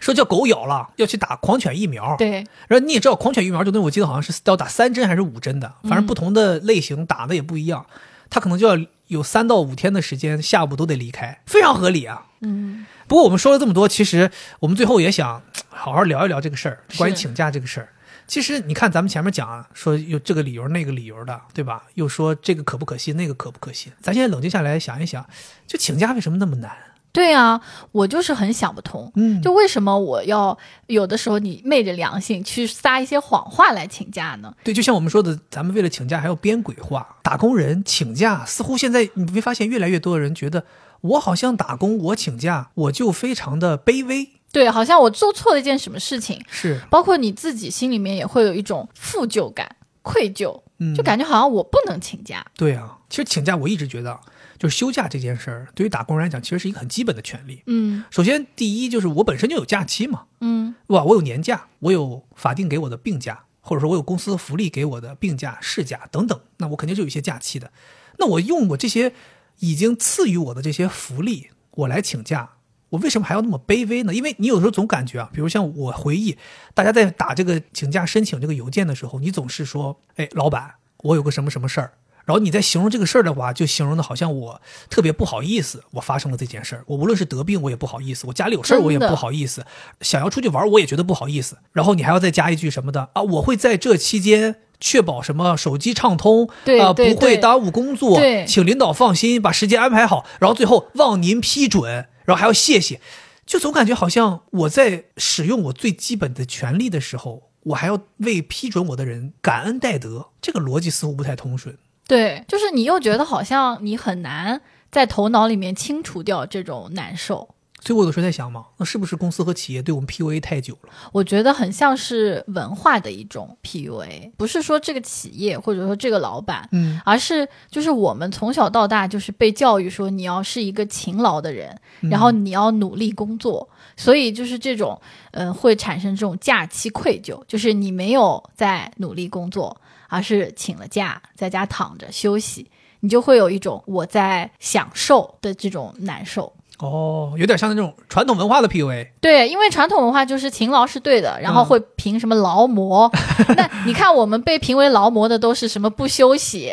[0.00, 2.14] 说叫狗咬了，要去打狂犬疫苗。
[2.16, 7.84] 对，然后你也知道，狂犬疫苗这东西，我记得好像是要打三针还是五针的，反正不同的类型打的也不一样，
[8.30, 8.76] 他可能就要
[9.08, 12.26] 有三到五天的时间，下午都得离开，非常合理啊。
[12.40, 14.30] 嗯，不过我们说了这么多，其实
[14.60, 17.88] 我们最后也想好好聊一聊这个事儿，关于请假这个事儿。
[18.26, 21.84] 其实你看，咱们前面讲啊，说有这个理由那个理由的，对吧？
[21.94, 23.92] 又说这个可不可信，那个可不可信。
[24.00, 25.24] 咱现在冷静下来想一想，
[25.66, 26.72] 就请假为什么那么难？
[27.16, 27.58] 对啊，
[27.92, 30.56] 我就是很想不通，嗯，就为什么我要
[30.86, 34.54] 有的时候你昧着良心去撒一些谎话来请假呢？
[34.62, 37.16] 对，就像我们说的，咱们为了请假还要编鬼话。
[37.22, 40.66] 打工人请假，似乎现在你没发现越来越多的人觉得，
[41.00, 44.28] 我好像打工，我请假我就非常的卑微。
[44.52, 52.44] 对，好像我做错了一件什么事情，是，包括你自己心里面也会有一种负疚感、愧疚，嗯，就感觉好像我不能请假。
[52.54, 52.98] 对啊。
[53.08, 54.18] 其实请假，我一直觉得，
[54.58, 57.62] 就是休假这件事儿，对于打工人来讲，其实是一个很基本的权利。
[57.66, 61.04] 嗯首先，第一就是我本身就有假期嘛，嗯对吧？
[61.04, 67.70] 我有年假，我有法定给我的病假，或者说我有公司福利给我的病假、事假等等，那我肯定是有一些假期的。
[68.18, 69.12] 那我用我这些
[69.58, 72.52] 已经赐予我的这些福利，我来请假，
[72.90, 74.14] 我为什么还要那么卑微呢？
[74.14, 76.38] 因为你有时候总感觉啊，比如像我回忆，
[76.72, 81.92] 大家在打这个请假申请这个邮件的时候，你总是说，哎，老板，我有个什么什么事儿。
[82.26, 84.60] 然后你在形容这个事儿的话，就形容的好像我
[84.90, 86.82] 特别不好意思，我发生了这件事儿。
[86.88, 89.64] 我无论是得病，我也不好意思；我家里有事儿，我也不好意思。
[90.00, 91.58] 想要出去玩，我也觉得不好意思。
[91.72, 93.22] 然后你还要再加一句什么的啊？
[93.22, 96.50] 我会在这期间确保什么手机畅通，
[96.80, 100.26] 啊、不会耽误工作，请领导放心，把时间安排好。
[100.40, 103.00] 然后最后望您批准，然后还要谢谢，
[103.46, 111.78] 就总感觉好像我在使用我最基本的权利的时候，我还要为批准我的人感恩戴德，这个逻辑似乎不太通顺。
[112.06, 117.48] 对，就是你又觉得好像你很难在头脑里面清除掉这种难受。
[117.82, 120.88] 所以我有时候在想嘛，那是不是公司和企业对我们 PUA 太久了？
[121.12, 131.78] 我觉得很像是文化的一种 PUA，不是说这个企业或者说这个老板，嗯，而是就是我们从小到大就是被教育说你要是一个勤劳的人，
[132.10, 135.00] 然后你要努力工作，所以就是这种
[135.32, 139.80] 嗯、呃会产生这种假期愧疚，就是你没有在努力工作，
[140.16, 146.55] 而是请了假在家躺着休息，你就会有一种我在享受的这种难受。
[146.78, 149.08] 哦，有点像那种传统文化的 PUA。
[149.20, 153.10] 对，因为传统文化就是勤劳是对的，然后会评什么劳模。
[153.56, 156.72] 那你看，我们被评为劳模的都是什么不休息，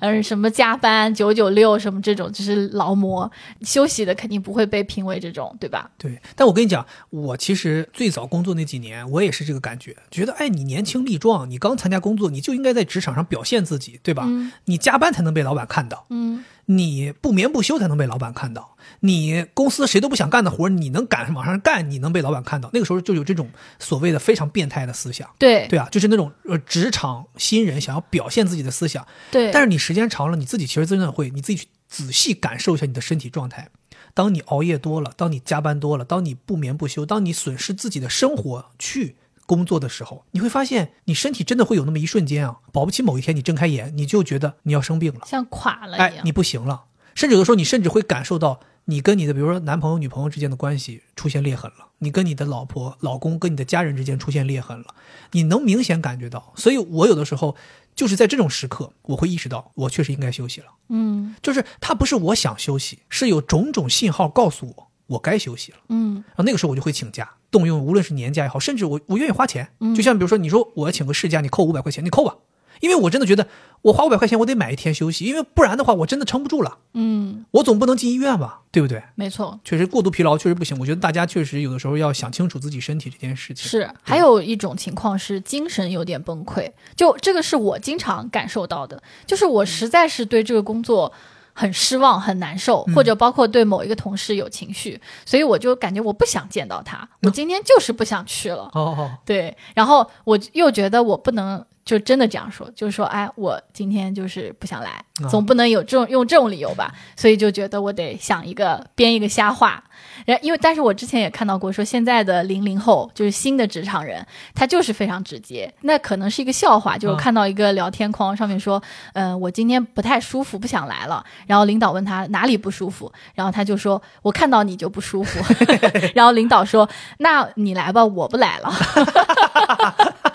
[0.00, 3.30] 嗯，什么加班九九六什么这种，就是劳模。
[3.62, 5.90] 休息的肯定不会被评为这种，对吧？
[5.98, 14.24] 对，但我跟你讲，我其实最早工作那几年，我也是这个感觉，觉得哎，你年轻力壮，你刚参加工作，你就应该在职场上表现自己，对吧？
[14.26, 18.73] 嗯你加班才能被老板看到，嗯，你不眠不休才能被老板看到，
[19.04, 22.70] 你公司谁都不想干的活，你能敢往上干，你能被老板看到。
[22.72, 29.06] 那个时候就有这种所谓的非常变态的思想，对对啊，就是那种呃职场新人想要表现自己的思想。
[29.30, 33.68] 对，但是你时间长了，你自己其实真的会，你自己去仔细感受一下你的身体状态。
[34.14, 46.08] 当你熬夜多了，当你加班多了，当你不眠不休，当你损失自己的生活去工作的时候，你会发现你身体真的会有那么一瞬间啊，保不齐某一天你睁开眼，你就觉得你要生病了，像垮了一样，。
[46.08, 46.84] 哎你不行了，
[47.14, 54.94] 甚至有的时候你甚至会感受到你跟你的比如说男朋友、女朋友之间的关系出现裂痕了，你跟你的老婆、老公、跟你的家人之间出现裂痕了，
[55.32, 56.52] 你能明显感觉到。
[56.56, 57.56] 所以我有的时候
[57.94, 60.66] 就是在这种时刻，我会意识到我确实应该休息了。
[60.90, 65.78] 嗯就是他不是我想休息，是有种种信号告诉我我该休息了。
[65.88, 69.70] 嗯然后那个时候我就会请假，动用无论是年假也好，甚至我我愿意花钱。
[69.80, 72.36] 嗯就像比如说你说我要请个事假，你扣五百块钱，你扣吧，
[72.80, 73.46] 因为我真的觉得
[73.82, 79.02] 我花五百块钱我得买一天休息，因为不然的话我真的撑不住了，嗯，我总不能进医院吧，对不对？
[79.14, 79.58] 没错。
[79.64, 83.68] 确实过度疲劳确实不行，我觉得大家确实有的时候要想清楚自己身体这件事情。
[83.68, 91.12] 是，还有一种情况是精神有点崩溃，就这个是我经常感受到的，就是我实在是对这个工作
[91.52, 98.70] 很失望、很难受，或者包括对某一个同事有情绪，所以我就感觉我不想见到他，我今天就是不想去了。
[98.72, 104.90] 哦哦，对，然后我又觉得我不能就真的这样说，就是说，哎，我今天就是不想来，
[105.22, 106.92] 啊总不能有这种用这种理由吧？
[107.16, 109.82] 所以就觉得我得想一个编一个瞎话。
[110.26, 115.72] 然因为，但是我之前也看到过，说现在的零零后就是新的职场人，他就是非常直接。
[115.82, 118.82] 那可能是一个笑话，就是看到一个聊天框上面说，
[119.12, 121.24] 嗯、我今天不太舒服，不想来了。
[121.46, 125.40] 然后领导问他哪里不舒服，然后他就说，我看到你就不舒服。
[126.14, 128.72] 然后领导说，那你来吧，我不来了。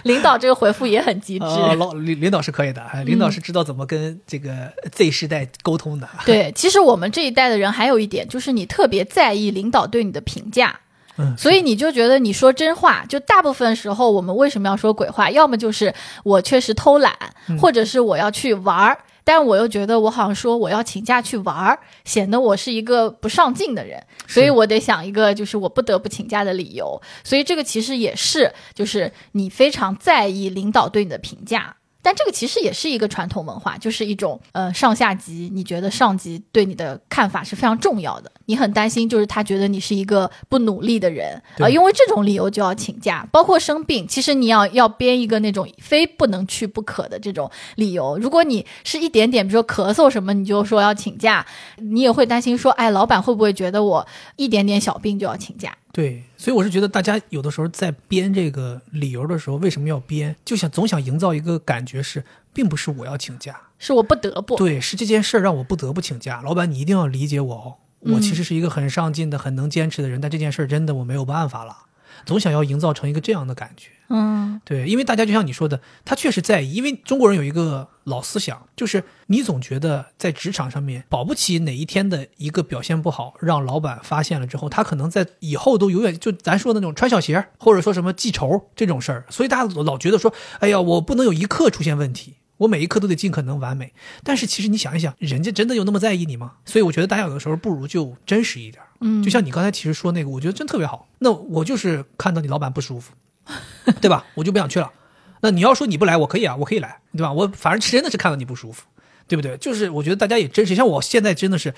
[0.04, 1.44] 领导这个回复也很机智。
[1.44, 6.08] 呃，老领领导是可以的，哎领导是知道怎么跟这个 Z 世代沟通的。
[6.24, 10.80] 对，其实我们这一代的人还有一点，就是你特别在意领导对你的评价。
[11.16, 15.30] 嗯，所以你就觉得你说真话，就大部分时候我们为什么要说鬼话？
[15.30, 15.92] 要么就是
[16.22, 17.12] 我确实偷懒，
[17.60, 27.00] 或者是我要去玩儿，但我又觉得我好像说我要请假去玩儿，显得我是一个不上进的人，所以我得想一个就是我不得不请假的理由。
[27.24, 31.76] 所以这个其实也是，就是你非常在意领导对你的评价。
[32.10, 48.18] 但这个其实也是一个传统文化，就是一种呃上下级，你觉得上级对你的看法是非常重要的，你很担心就是他觉得你是一个不努力的人啊、对因为这种理由就要请假，包括生病，其实你要要编一个那种非不能去不可的这种理由。
[48.18, 51.46] 如果你是一点点，比如说咳嗽什么，你就说要请假，
[51.76, 54.04] 你也会担心说，哎，老板会不会觉得我
[54.34, 55.76] 一点点小病就要请假？
[55.92, 60.34] 对，所以我是觉得大家有的时候在编这个理由的时候，为什么要编？
[60.42, 62.24] 就想总想营造一个感觉是，
[62.54, 64.56] 并不是我要请假，是我不得不。
[64.56, 66.40] 对，是这件事儿让我不得不请假。
[66.40, 67.76] 老板，你一定要理解我哦，
[68.14, 71.76] 我其实是一个很上进的、很能坚持的人，但这件事儿真的我没有办法了。
[72.24, 73.90] 总想要营造成一个这样的感觉。
[74.12, 76.72] 嗯，对，因为大家就像你说的，他确实在意。
[76.72, 89.24] 因为中国人有一个老思想，就是你总觉得在职场上面保不齐哪一天的一个表现不好，让老板发现了之后，他可能在以后都永远就咱说的那种穿小鞋，或者说什么记仇这种事儿。
[89.30, 93.92] 所以大家老觉得说，哎呀，我不能有一刻出现问题，我每一刻都得尽可能完美。
[94.24, 96.54] 但是其实你想一想，人家真的有那么在意你吗？
[96.64, 98.82] 所以我觉得大家有的时候不如就真实一点。
[99.00, 101.08] 嗯，就像你刚才其实说那个，我觉得真特别好。
[101.18, 103.12] 那我就是看到你老板不舒服。
[104.00, 104.24] 对吧？
[104.34, 104.92] 我就不想去了。
[105.40, 107.32] 那你要说你不来，我可以啊，我可以来，对吧？
[107.32, 108.84] 我反正真的是看到你不舒服，
[109.26, 109.56] 对不对？
[109.56, 110.74] 就是我觉得大家也真实。
[110.74, 111.74] 像我现在真的是，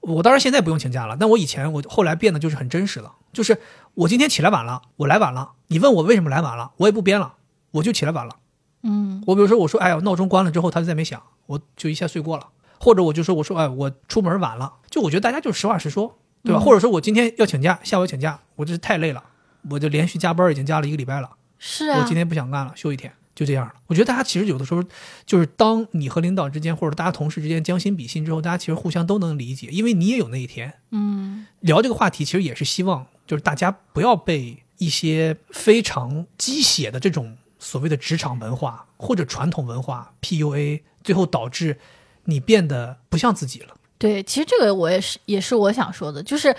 [0.00, 3.12] 我当然现在不用请假了，但我以前我后来变得就是很真实了。
[3.32, 3.60] 就是
[3.94, 7.34] 我今天起来晚了，我来晚了，你问我为什么来晚了，我也不编了，
[7.72, 8.36] 我就起来晚了。
[8.82, 12.48] 嗯，我比如说我说哎呀闹钟关了之后他就再没响，我就一下睡过了。
[12.80, 16.60] 或者我就说我说哎我出门晚了，就我觉得大家就实话实说，对吧？
[16.60, 19.22] 或者说我今天要请假，下午请假，我这是太累了，
[19.70, 21.30] 我就连续加班已经加了一个礼拜了。
[21.58, 23.72] 是啊，我今天不想干了，休一天，就这样了。
[23.86, 24.82] 我觉得大家其实有的时候，
[25.24, 30.74] 就是当你和领导之间，或者大家同事之间将心比心之后，大家其实互相都能理解，因为你也有那一天。
[30.90, 41.78] 嗯，聊这个话题其实也是希望，就是大家不要被一些非常鸡血的这种所谓的职场文化或者传统文化 PUA，最后导致
[42.24, 43.76] 你变得不像自己了。
[44.02, 46.52] 对，其实这个我也是，也是我想说的，就是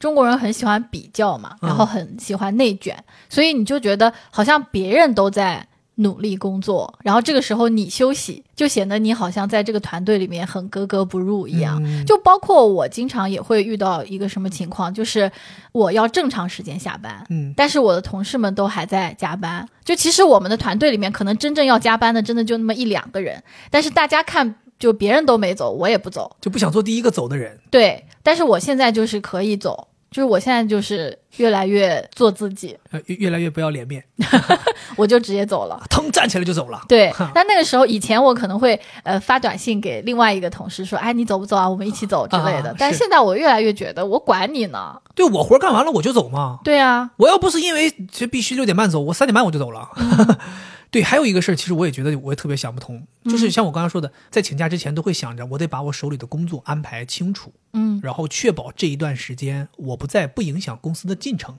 [0.00, 2.96] 中国人很喜欢比较嘛，然后很喜欢内卷，
[3.28, 11.80] 所以你就觉得好像别人都在努力工作，然后这个时候你休息，就显得你好像在这个团队里面很格格不入一样。
[11.84, 15.30] 嗯就包括我经常也会遇到一个什么情况，就是
[15.70, 19.64] 我要正常时间下班，嗯，但是我的同事们都还在加班。
[19.84, 23.40] 就其实我们的团队里面，可能真正要加班的，真的就那么一两个人，
[23.70, 24.56] 但是大家看。
[24.78, 27.58] 就别人都没走，我也不走，就不想做第一个走的人。
[27.70, 34.04] 对，但是我现在就是可以走，就是我现在就是越来越做自己，呃，越越来越不要脸面，
[34.96, 35.82] 我就直接走了。
[35.90, 36.80] 腾站起来就走了。
[36.88, 41.68] 对，但那个时候以前我可能会呃发短信给另外一个同事说，哎，你走不走啊？
[41.68, 42.70] 我们一起走之类的。
[42.70, 44.96] 啊但现在我越来越觉得，我管你呢。
[45.14, 46.60] 对我活干完了我就走嘛。
[46.62, 49.88] 对啊，我要不是因为这必须六点半走，我三点半我就走了。
[50.90, 58.00] 对，还有一个事儿，其实我也觉得我也特别想不通，就是像我刚刚说的，在请假之前都会想着我得把我手里的工作安排清楚，嗯。
[58.02, 61.58] 然后确保这一段时间我不在不影响公司的进程，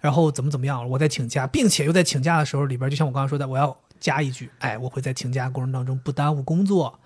[0.00, 7.00] 然后怎么怎么样，我在请假，并且又在请假的时候里边，就像我刚刚说的，我要加一句，哎，我会在请假过程当中不耽误工作，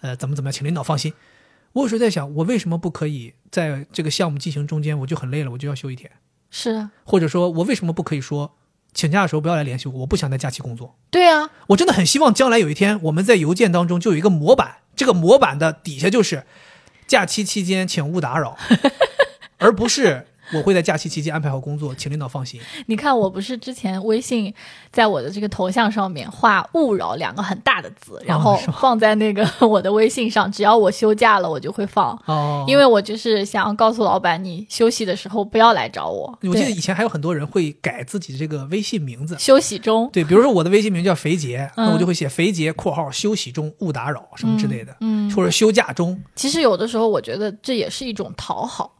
[0.00, 1.12] 呃，怎么怎么样，请领导放心。
[1.72, 6.10] 我有时候在想，我为什么不可以在这个项目进行中间，我就很累了，我就要休一天。
[6.50, 8.54] 是啊，或者说我为什么不可以说
[8.94, 10.00] 请假的时候不要来联系我？
[10.00, 10.96] 我不想在假期工作。
[11.10, 16.44] 对啊，我真的很希望将来有一天我们在邮件当中就有一个模板，这个模板的底下就是
[17.06, 18.56] 假期期间请勿打扰，
[19.58, 22.60] 而不是我会在假期期间安排好工作，请领导放心。
[22.86, 24.52] 你看我不是之前微信
[24.90, 32.18] 在我的这个头像上面画“勿扰”两个很大的字，然后放在那个 我的微信上，只要我休假了，我就会放。
[32.26, 36.38] 哦，因为我就是想要告诉老板，你休息的时候不要来找我。
[36.42, 39.36] 我记得以前还有很多人会改自己的这个微信名字。
[39.38, 46.20] 休息中，对，比如说我的微信名叫肥杰，嗯那我就会写肥杰（括号休息中勿打扰）什么之类的，嗯，或者休假中。
[46.34, 48.92] 其实有的时候我觉得这也是一种讨好，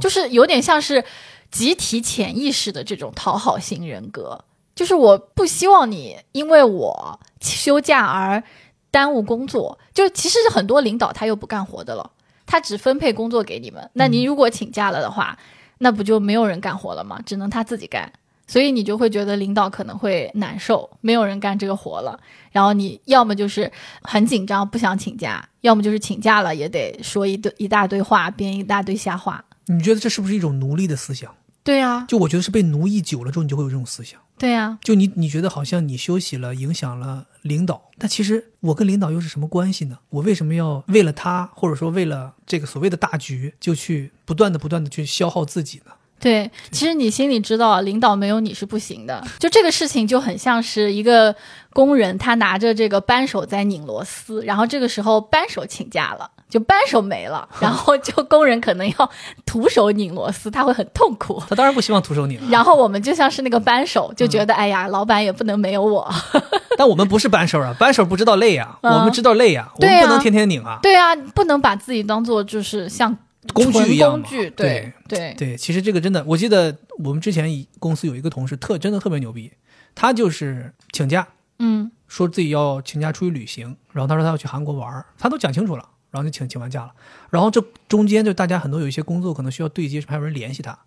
[0.00, 1.04] 就是有点像是
[1.50, 4.44] 集体潜意识的这种讨好型人格。
[4.74, 8.42] 就是我不希望你因为我休假而
[8.90, 9.78] 耽误工作。
[9.92, 12.10] 就其实是很多领导他又不干活的了，
[12.46, 13.90] 他只分配工作给你们。
[13.94, 15.36] 那你如果请假了的话，
[15.78, 17.20] 那不就没有人干活了吗？
[17.26, 18.12] 只能他自己干。
[18.46, 22.18] 所以你就会觉得领导可能会难受，没有人干这个活了。
[22.50, 23.70] 然后你要么就是
[24.00, 29.44] 很紧张，不想请假；要么就是请假了也得说一堆一大堆话，编一大堆瞎话。
[29.68, 31.34] 你觉得这是不是一种奴隶的思想？
[31.64, 34.18] 对呀、就我觉得是被奴役久了之后，你就会有这种思想。
[34.38, 39.98] 对呀、就你你觉得好像你休息了，影响了领导，但其实我跟领导又是什么关系呢？
[40.08, 45.92] 我为什么要为了他，或者说为了这个所谓的大局，就去不断的不断的去消耗自己呢？
[46.20, 49.22] 对，其实你心里知道，领导没有你是不行的。
[49.38, 51.36] 就这个事情就很像是一个
[51.74, 59.10] 工人，他拿着这个扳手在拧螺丝，然后这个时候扳手请假了，就扳手没了， 然后就工人可能要
[59.44, 61.42] 徒手拧螺丝，他会很痛苦。
[61.48, 66.08] 他当然不希望徒手拧了，然后我们就像是那个扳手，就觉得、哎呀，老板也不能没有我。
[66.78, 68.92] 但我们不是扳手啊，扳手不知道累啊，嗯。
[68.94, 70.78] 我们知道累啊，我们不能天天拧啊。
[70.82, 73.16] 对啊，不能把自己当做就是像
[73.52, 76.74] 工具一样工具，对对对，其实这个真的，我记得
[77.04, 79.52] 我们之前一公司有一个同事特真的特别牛逼，
[79.94, 81.26] 他就是请假，
[81.58, 81.90] 嗯。
[82.06, 86.92] 说自己要请假出去旅行，然后他说他要去韩国玩，他都讲清楚了，然后就请请完假了，
[87.30, 90.78] 然后这中间就大家很多有一些工作可能需要对接，还有人联系他，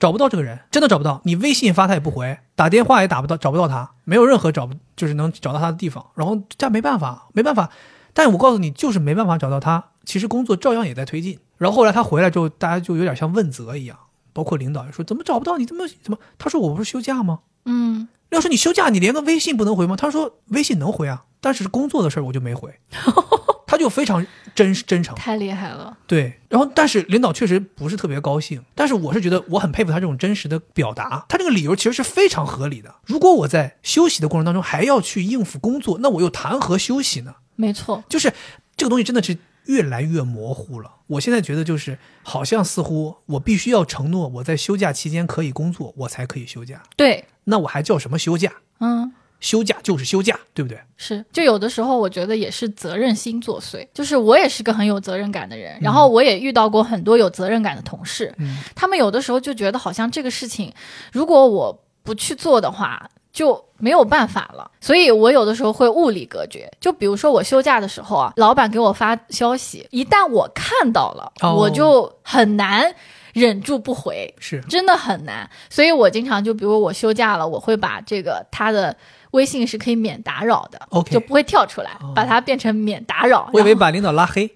[0.00, 7.70] 找不到这个人，真的找不到，你微信发他也不回，打电话也打不到，找不到他，没有任何找不就是能找到他的地方，然后这没办法，没办法，
[8.14, 11.38] 但我告诉你，就是没办法找到他，其实工作照样也在推进。
[11.58, 13.96] 然后后来他回来之后，大家就有点像问责一样，
[14.32, 16.18] 包括领导也说怎么找不到你，怎么怎么？
[16.38, 17.40] 他说我不是休假吗？
[17.66, 19.94] 嗯，要说你休假，你连个微信不能回吗？
[19.94, 22.74] 他说微信能回啊，但是工作的事儿我就没回。
[23.72, 26.38] 他就非常真真诚，太厉害了，对。
[26.50, 32.94] 然后，但是领导确实不是特别高兴，但是我是觉得我很佩服他这种真实的表达，他这个理由其实是非常合理的。
[33.06, 37.36] 如果我在休息的过程当中还要去应付工作，那我又谈何休息呢？
[37.56, 38.30] 没错，就是
[38.76, 40.96] 这个东西真的是越来越模糊了。
[41.06, 46.82] 我现在觉得就是好像似乎我必须要承诺我在休假期间可以工作，我才可以休假。
[46.94, 48.52] 对，那我还叫什么休假？
[48.80, 49.14] 嗯。
[49.42, 50.80] 休假就是休假，对不对？
[50.96, 53.86] 是，就有的时候我觉得也是责任心作祟。
[53.92, 60.72] 就是我也是个很有责任感的人，然后我也遇到过很多有责任感的同事，嗯他们有的时候就觉得好像这个事情，
[61.12, 64.70] 如果我不去做的话，就没有办法了。
[64.80, 66.70] 所以我有的时候会物理隔绝。
[66.80, 72.94] 就比如说我休假的时候啊，老板给我发消息，一旦我看到了，哦我就很难
[73.32, 74.32] 忍住不回。
[74.38, 78.94] 是真的很难，所以我经常就比如我休假了，我会把这个他的
[79.32, 83.48] 微信是可以免打扰的 OK 就不会跳出来，哦把它变成免打扰。
[83.52, 84.50] 我以为把领导拉黑，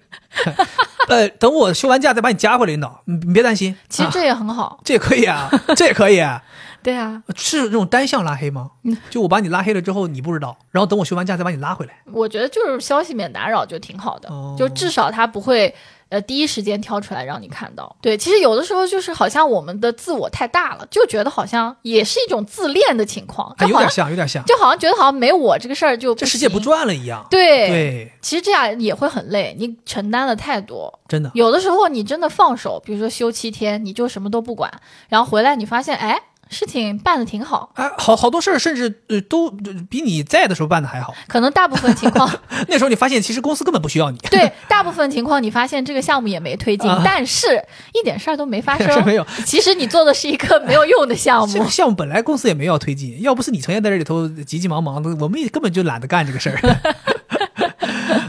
[1.09, 3.73] 呃，等我休完假再把你加回来，领导，你你别担心。
[3.73, 6.43] 啊其实这也很好，这也可以啊， 这也可以啊，
[6.83, 8.71] 对啊，是这种单向拉黑吗？
[9.09, 11.93] 就我把你拉黑了之后，你不知道，然后等我休完假再把你拉回来。
[12.11, 15.73] 我觉得就是消息免打扰就挺好的，哦就至少他不会。
[16.09, 17.95] 呃，第一时间挑出来让你看到。
[17.99, 26.59] 对，其实有的时候就是好像我们的自我太大了，就觉得好像也是一种自恋的情况，啊，就好像有点像，有点像，就好像觉得好像没我这个事儿就这世界不。
[26.67, 27.25] 转了一样。
[27.29, 30.99] 对，对，其实这样也会很累，你承担了太多。
[31.07, 34.69] 真的，有的时候你真的放手，比如说休七天，你就什么都不管，
[35.07, 36.19] 然后回来你发现，哎，
[36.49, 37.71] 事情办的挺好。
[37.75, 41.13] 哎，好好多事儿，甚至呃都呃比你在的时候办的还好。
[41.27, 42.29] 可能大部分情况，
[42.67, 47.47] 那时候你发现其实公司根本不需要你，对，大部分情况你发现这个项目也没推进，啊但是
[47.93, 49.05] 一点事儿都没发生。
[49.05, 49.25] 没有。
[49.45, 51.65] 其实你做的是一个没有用的项目这个。
[51.69, 56.57] 项目本来公司也没有要推进，要不是你成天在这里头急急忙忙的，我们也根本就懒得干这个事儿。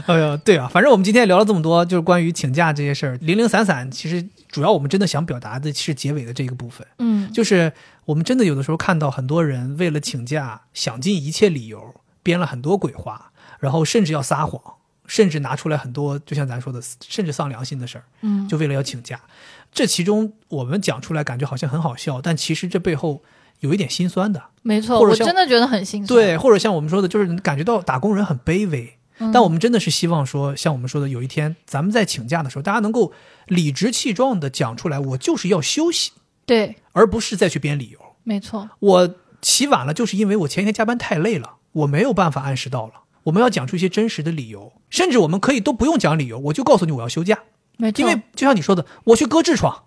[0.07, 7.71] 哎呀，对啊，反正我们今天聊了这么多，就是关于请假这些事儿，零零散散，其实主要我们真的想表达的是结尾的这个部分，嗯，就是
[8.05, 11.93] 我们真的有的时候看到很多人为了请假，想尽一切理由，
[12.23, 14.61] 编了很多鬼话，然后甚至要撒谎，
[15.05, 19.21] 甚至拿出来很多，就像咱说的， 甚至丧良心的事儿，嗯就为了要请假。
[19.71, 23.21] 这其中我们讲出来感觉好像很好笑，但其实这背后
[23.59, 24.43] 有一点心酸的。
[24.63, 26.19] 没错，我真的觉得很心酸。
[26.19, 28.95] 对，或者像我们说的，就是感觉到打工人很卑微。
[29.19, 33.13] 嗯，但我们真的是希望说，像我们说的，有一天咱们在请假的时候，大家能够
[33.45, 36.11] 理直气壮地讲出来，我就是要休息，
[36.45, 37.99] 对，而不是再去编理由。
[38.23, 42.93] 没错，我起晚了，就是因为我前一天加班太累了，我没有办法按时到了。
[43.23, 47.37] 我们要讲出一些真实的理由，甚至我们可以都不用讲理由，我就告诉你我要休假，
[47.77, 49.83] 没错，因为就像你说的，我去割痔疮，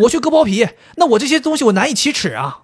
[0.00, 2.61] 我去割包皮，那我这些东西我难以启齿啊，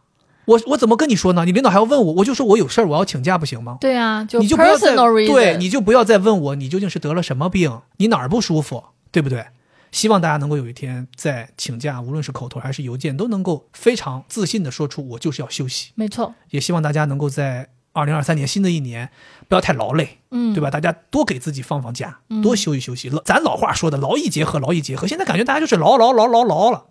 [0.48, 1.44] 我我怎么跟你说呢？
[1.44, 3.76] 你领导还要问我，我就说我有事儿，我要请假，不行吗？
[3.80, 9.44] 对啊，就你就不要再对，你就不要再问我你究竟是得了什么病，你哪儿不舒服，对不对？
[9.92, 15.92] 希望大家能够有一天在请假，无论是口头还是邮件，都能够非常自信的说出我就是要休息。
[15.94, 19.10] 没错，也希望大家能够在二零二三年新的一年
[19.48, 20.70] 不要太劳累，嗯，对吧？
[20.70, 23.10] 大家多给自己放放假，嗯多休息休息。
[23.10, 25.06] 老咱老话说的劳逸结合，劳逸结合。
[25.06, 26.86] 现在感觉大家就是劳劳劳劳劳了，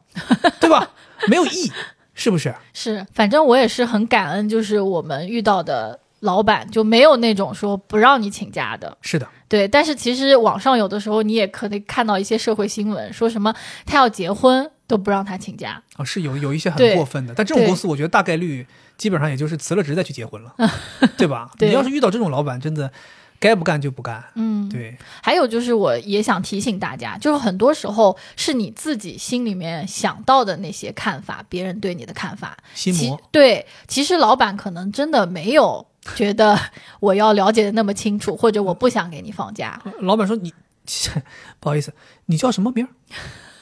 [0.59, 0.91] 对吧？
[1.27, 1.71] 没有意义，
[2.17, 2.53] 是不是？
[2.73, 9.67] 是，反正我也是很感恩，就是我们遇到的老板就没有那种说不让你请假的，是的，对。
[9.67, 13.53] 但是其实网上有的时候你也可以看到一些社会新闻，说什么
[13.85, 18.65] 他要结婚都不让他请假，啊，是有有一些很过分的，但这种公司我觉得大概率
[18.97, 20.55] 基本上也就是辞了职再去结婚了，
[21.17, 21.51] 对吧？
[21.55, 22.91] 对你要是遇到这种老板，真的
[23.39, 24.23] 该不干就不干。
[24.35, 35.85] 嗯，对，还有就是，我也想提醒大家，就是很多时候是你自己心里面想到的那些看法，别人对你的看法，心魔对，其实老板可能真的没有
[36.15, 36.59] 觉得
[36.99, 39.81] 我要了解的那么清楚，或者我不想给你放假。
[39.99, 40.53] 老板说你
[41.59, 41.93] 不好意思，
[42.25, 42.89] 你叫什么名儿？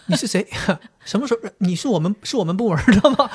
[0.08, 0.48] 你是谁？
[1.06, 1.50] 什么时候？
[1.60, 3.30] 你是我们是我们部门的吗？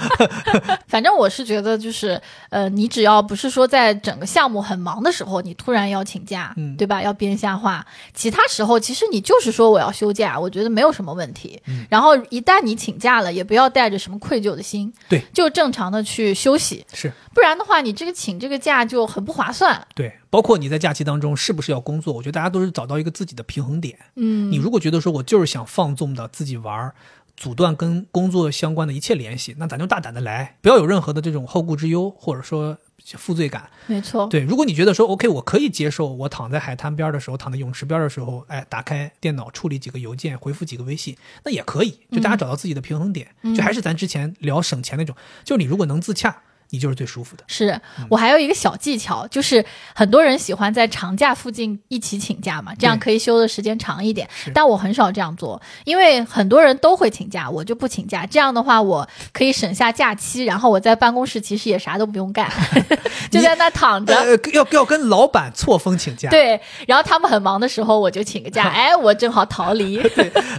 [0.88, 7.02] 反正我是觉得，就是呃，你只要不是说在整个项目很忙的时候，你突然要请假，嗯对吧？
[7.02, 7.84] 要编瞎话，
[8.14, 11.60] 其他时候其实你就是说我要休假，我觉得没有什么问题。
[11.66, 19.86] 嗯然后一旦你请假了，也不要带着什么愧疚的心，对，就正常的去休息，是不然的话，你这个请这个假就很不划算。
[19.94, 22.14] 对，包括你在假期当中是不是要工作？
[22.14, 23.98] 我觉得大家都是找到一个自己的平衡点。
[24.16, 26.94] 嗯，你如果觉得说我就是想放纵的自己玩儿，
[27.40, 32.76] 阻断跟工作相关的一切联系，那咱就大胆的来，不要有任何的这种后顾之忧，或者说
[33.16, 33.70] 负罪感。
[33.86, 41.98] 没错，对，如果你觉得说 OK，我可以接受，我躺在海滩边的时候，躺在泳池边的时候，哎，打开电脑处理几个邮件，回复几个微信，那也可以。
[42.12, 43.26] 就大家找到自己的平衡点，
[43.56, 47.44] 就还是咱之前聊省钱那种，就你如果能自洽，你就是最舒服的。
[47.46, 49.64] 是嗯我还有一个小技巧，就是
[49.94, 54.28] 很多人喜欢在长假附近一起请假嘛，这样可以休的时间长一点。
[54.54, 58.24] 但我很少这样做，因为很多人都会请假，我就不请假。
[58.26, 62.50] 这样的话，我可以省下假期，然后我在办公室其实也啥都不用干，
[63.30, 64.14] 就在那躺着。
[64.14, 70.00] 呃，要要跟老板错峰请假，对，然后他们很忙的时候，我就请个假， 哎，我正好逃离。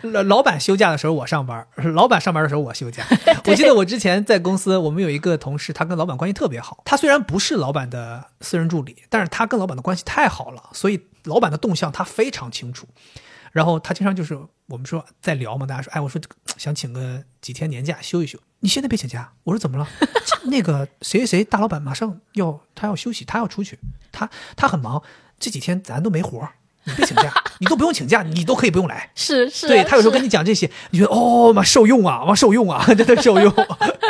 [0.03, 3.03] 老老板休假的时候我上班，老板上班的时候我休假。
[3.45, 6.81] 我记得我之前在公司，我们有一个同事，他跟老老板关系特别好。
[6.83, 12.87] 他虽然不是老板的私人助理，但是他跟老板的关系太好了，所以老板的动向他非常清楚。
[13.51, 16.19] 然后他经常就是我们说在聊嘛，大家说，哎，我说
[16.57, 18.39] 想请个几天年假休一休。
[18.61, 19.33] 你现在别请假。
[19.43, 19.87] 我说怎么了？
[20.45, 23.77] 那个谁谁谁大老板马上要他要休息，他要出去，
[24.11, 25.03] 他他很忙，
[25.37, 26.53] 这几天咱都没活儿
[26.83, 29.09] 你别请假，你都不用请假，你都可以不用来。
[29.15, 33.53] 是是，对他有时候跟你讲这些，你觉得哦妈受用啊，妈受用啊， 真的受用。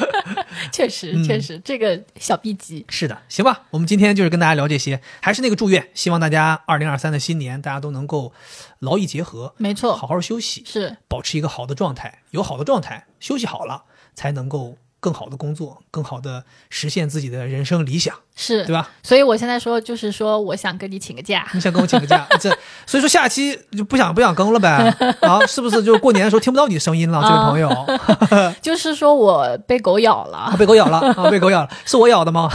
[0.71, 2.85] 确实确实这个小 B 级。
[2.89, 8.31] 是的，行吧，我们今天就是跟大家聊这些，还是那个祝愿，希望大家二零二三的新年大家都能够
[8.79, 13.83] 劳逸结合，没错好好休息，是保持一个好的状态，有好的状态，休息好了，
[14.15, 18.89] 才能够更好的工作，更好的实现自己的人生理想，是，对吧？
[19.03, 21.45] 所以我现在说就是说，我想跟你请个假。
[21.53, 22.49] 你想跟我请个假， 这
[22.85, 24.95] 所以说下期就不想不想更了呗？
[25.27, 25.83] 啊，是不是？
[25.83, 27.69] 就是过年的时候听不到你的声音了，这位朋友。
[28.61, 30.55] 就是说我被狗咬了啊，。
[30.55, 31.29] 被狗咬了啊！
[31.31, 32.47] 被狗咬了，是我咬的吗？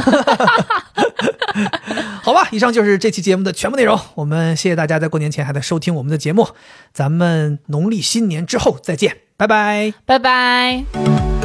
[2.23, 3.99] 好吧，以上就是这期节目的全部内容。
[4.15, 6.47] 我们谢谢大家在过年前还在收听我们的节目，
[6.93, 9.93] 咱们农历新年之后再见，拜拜。
[10.05, 11.36] 拜拜。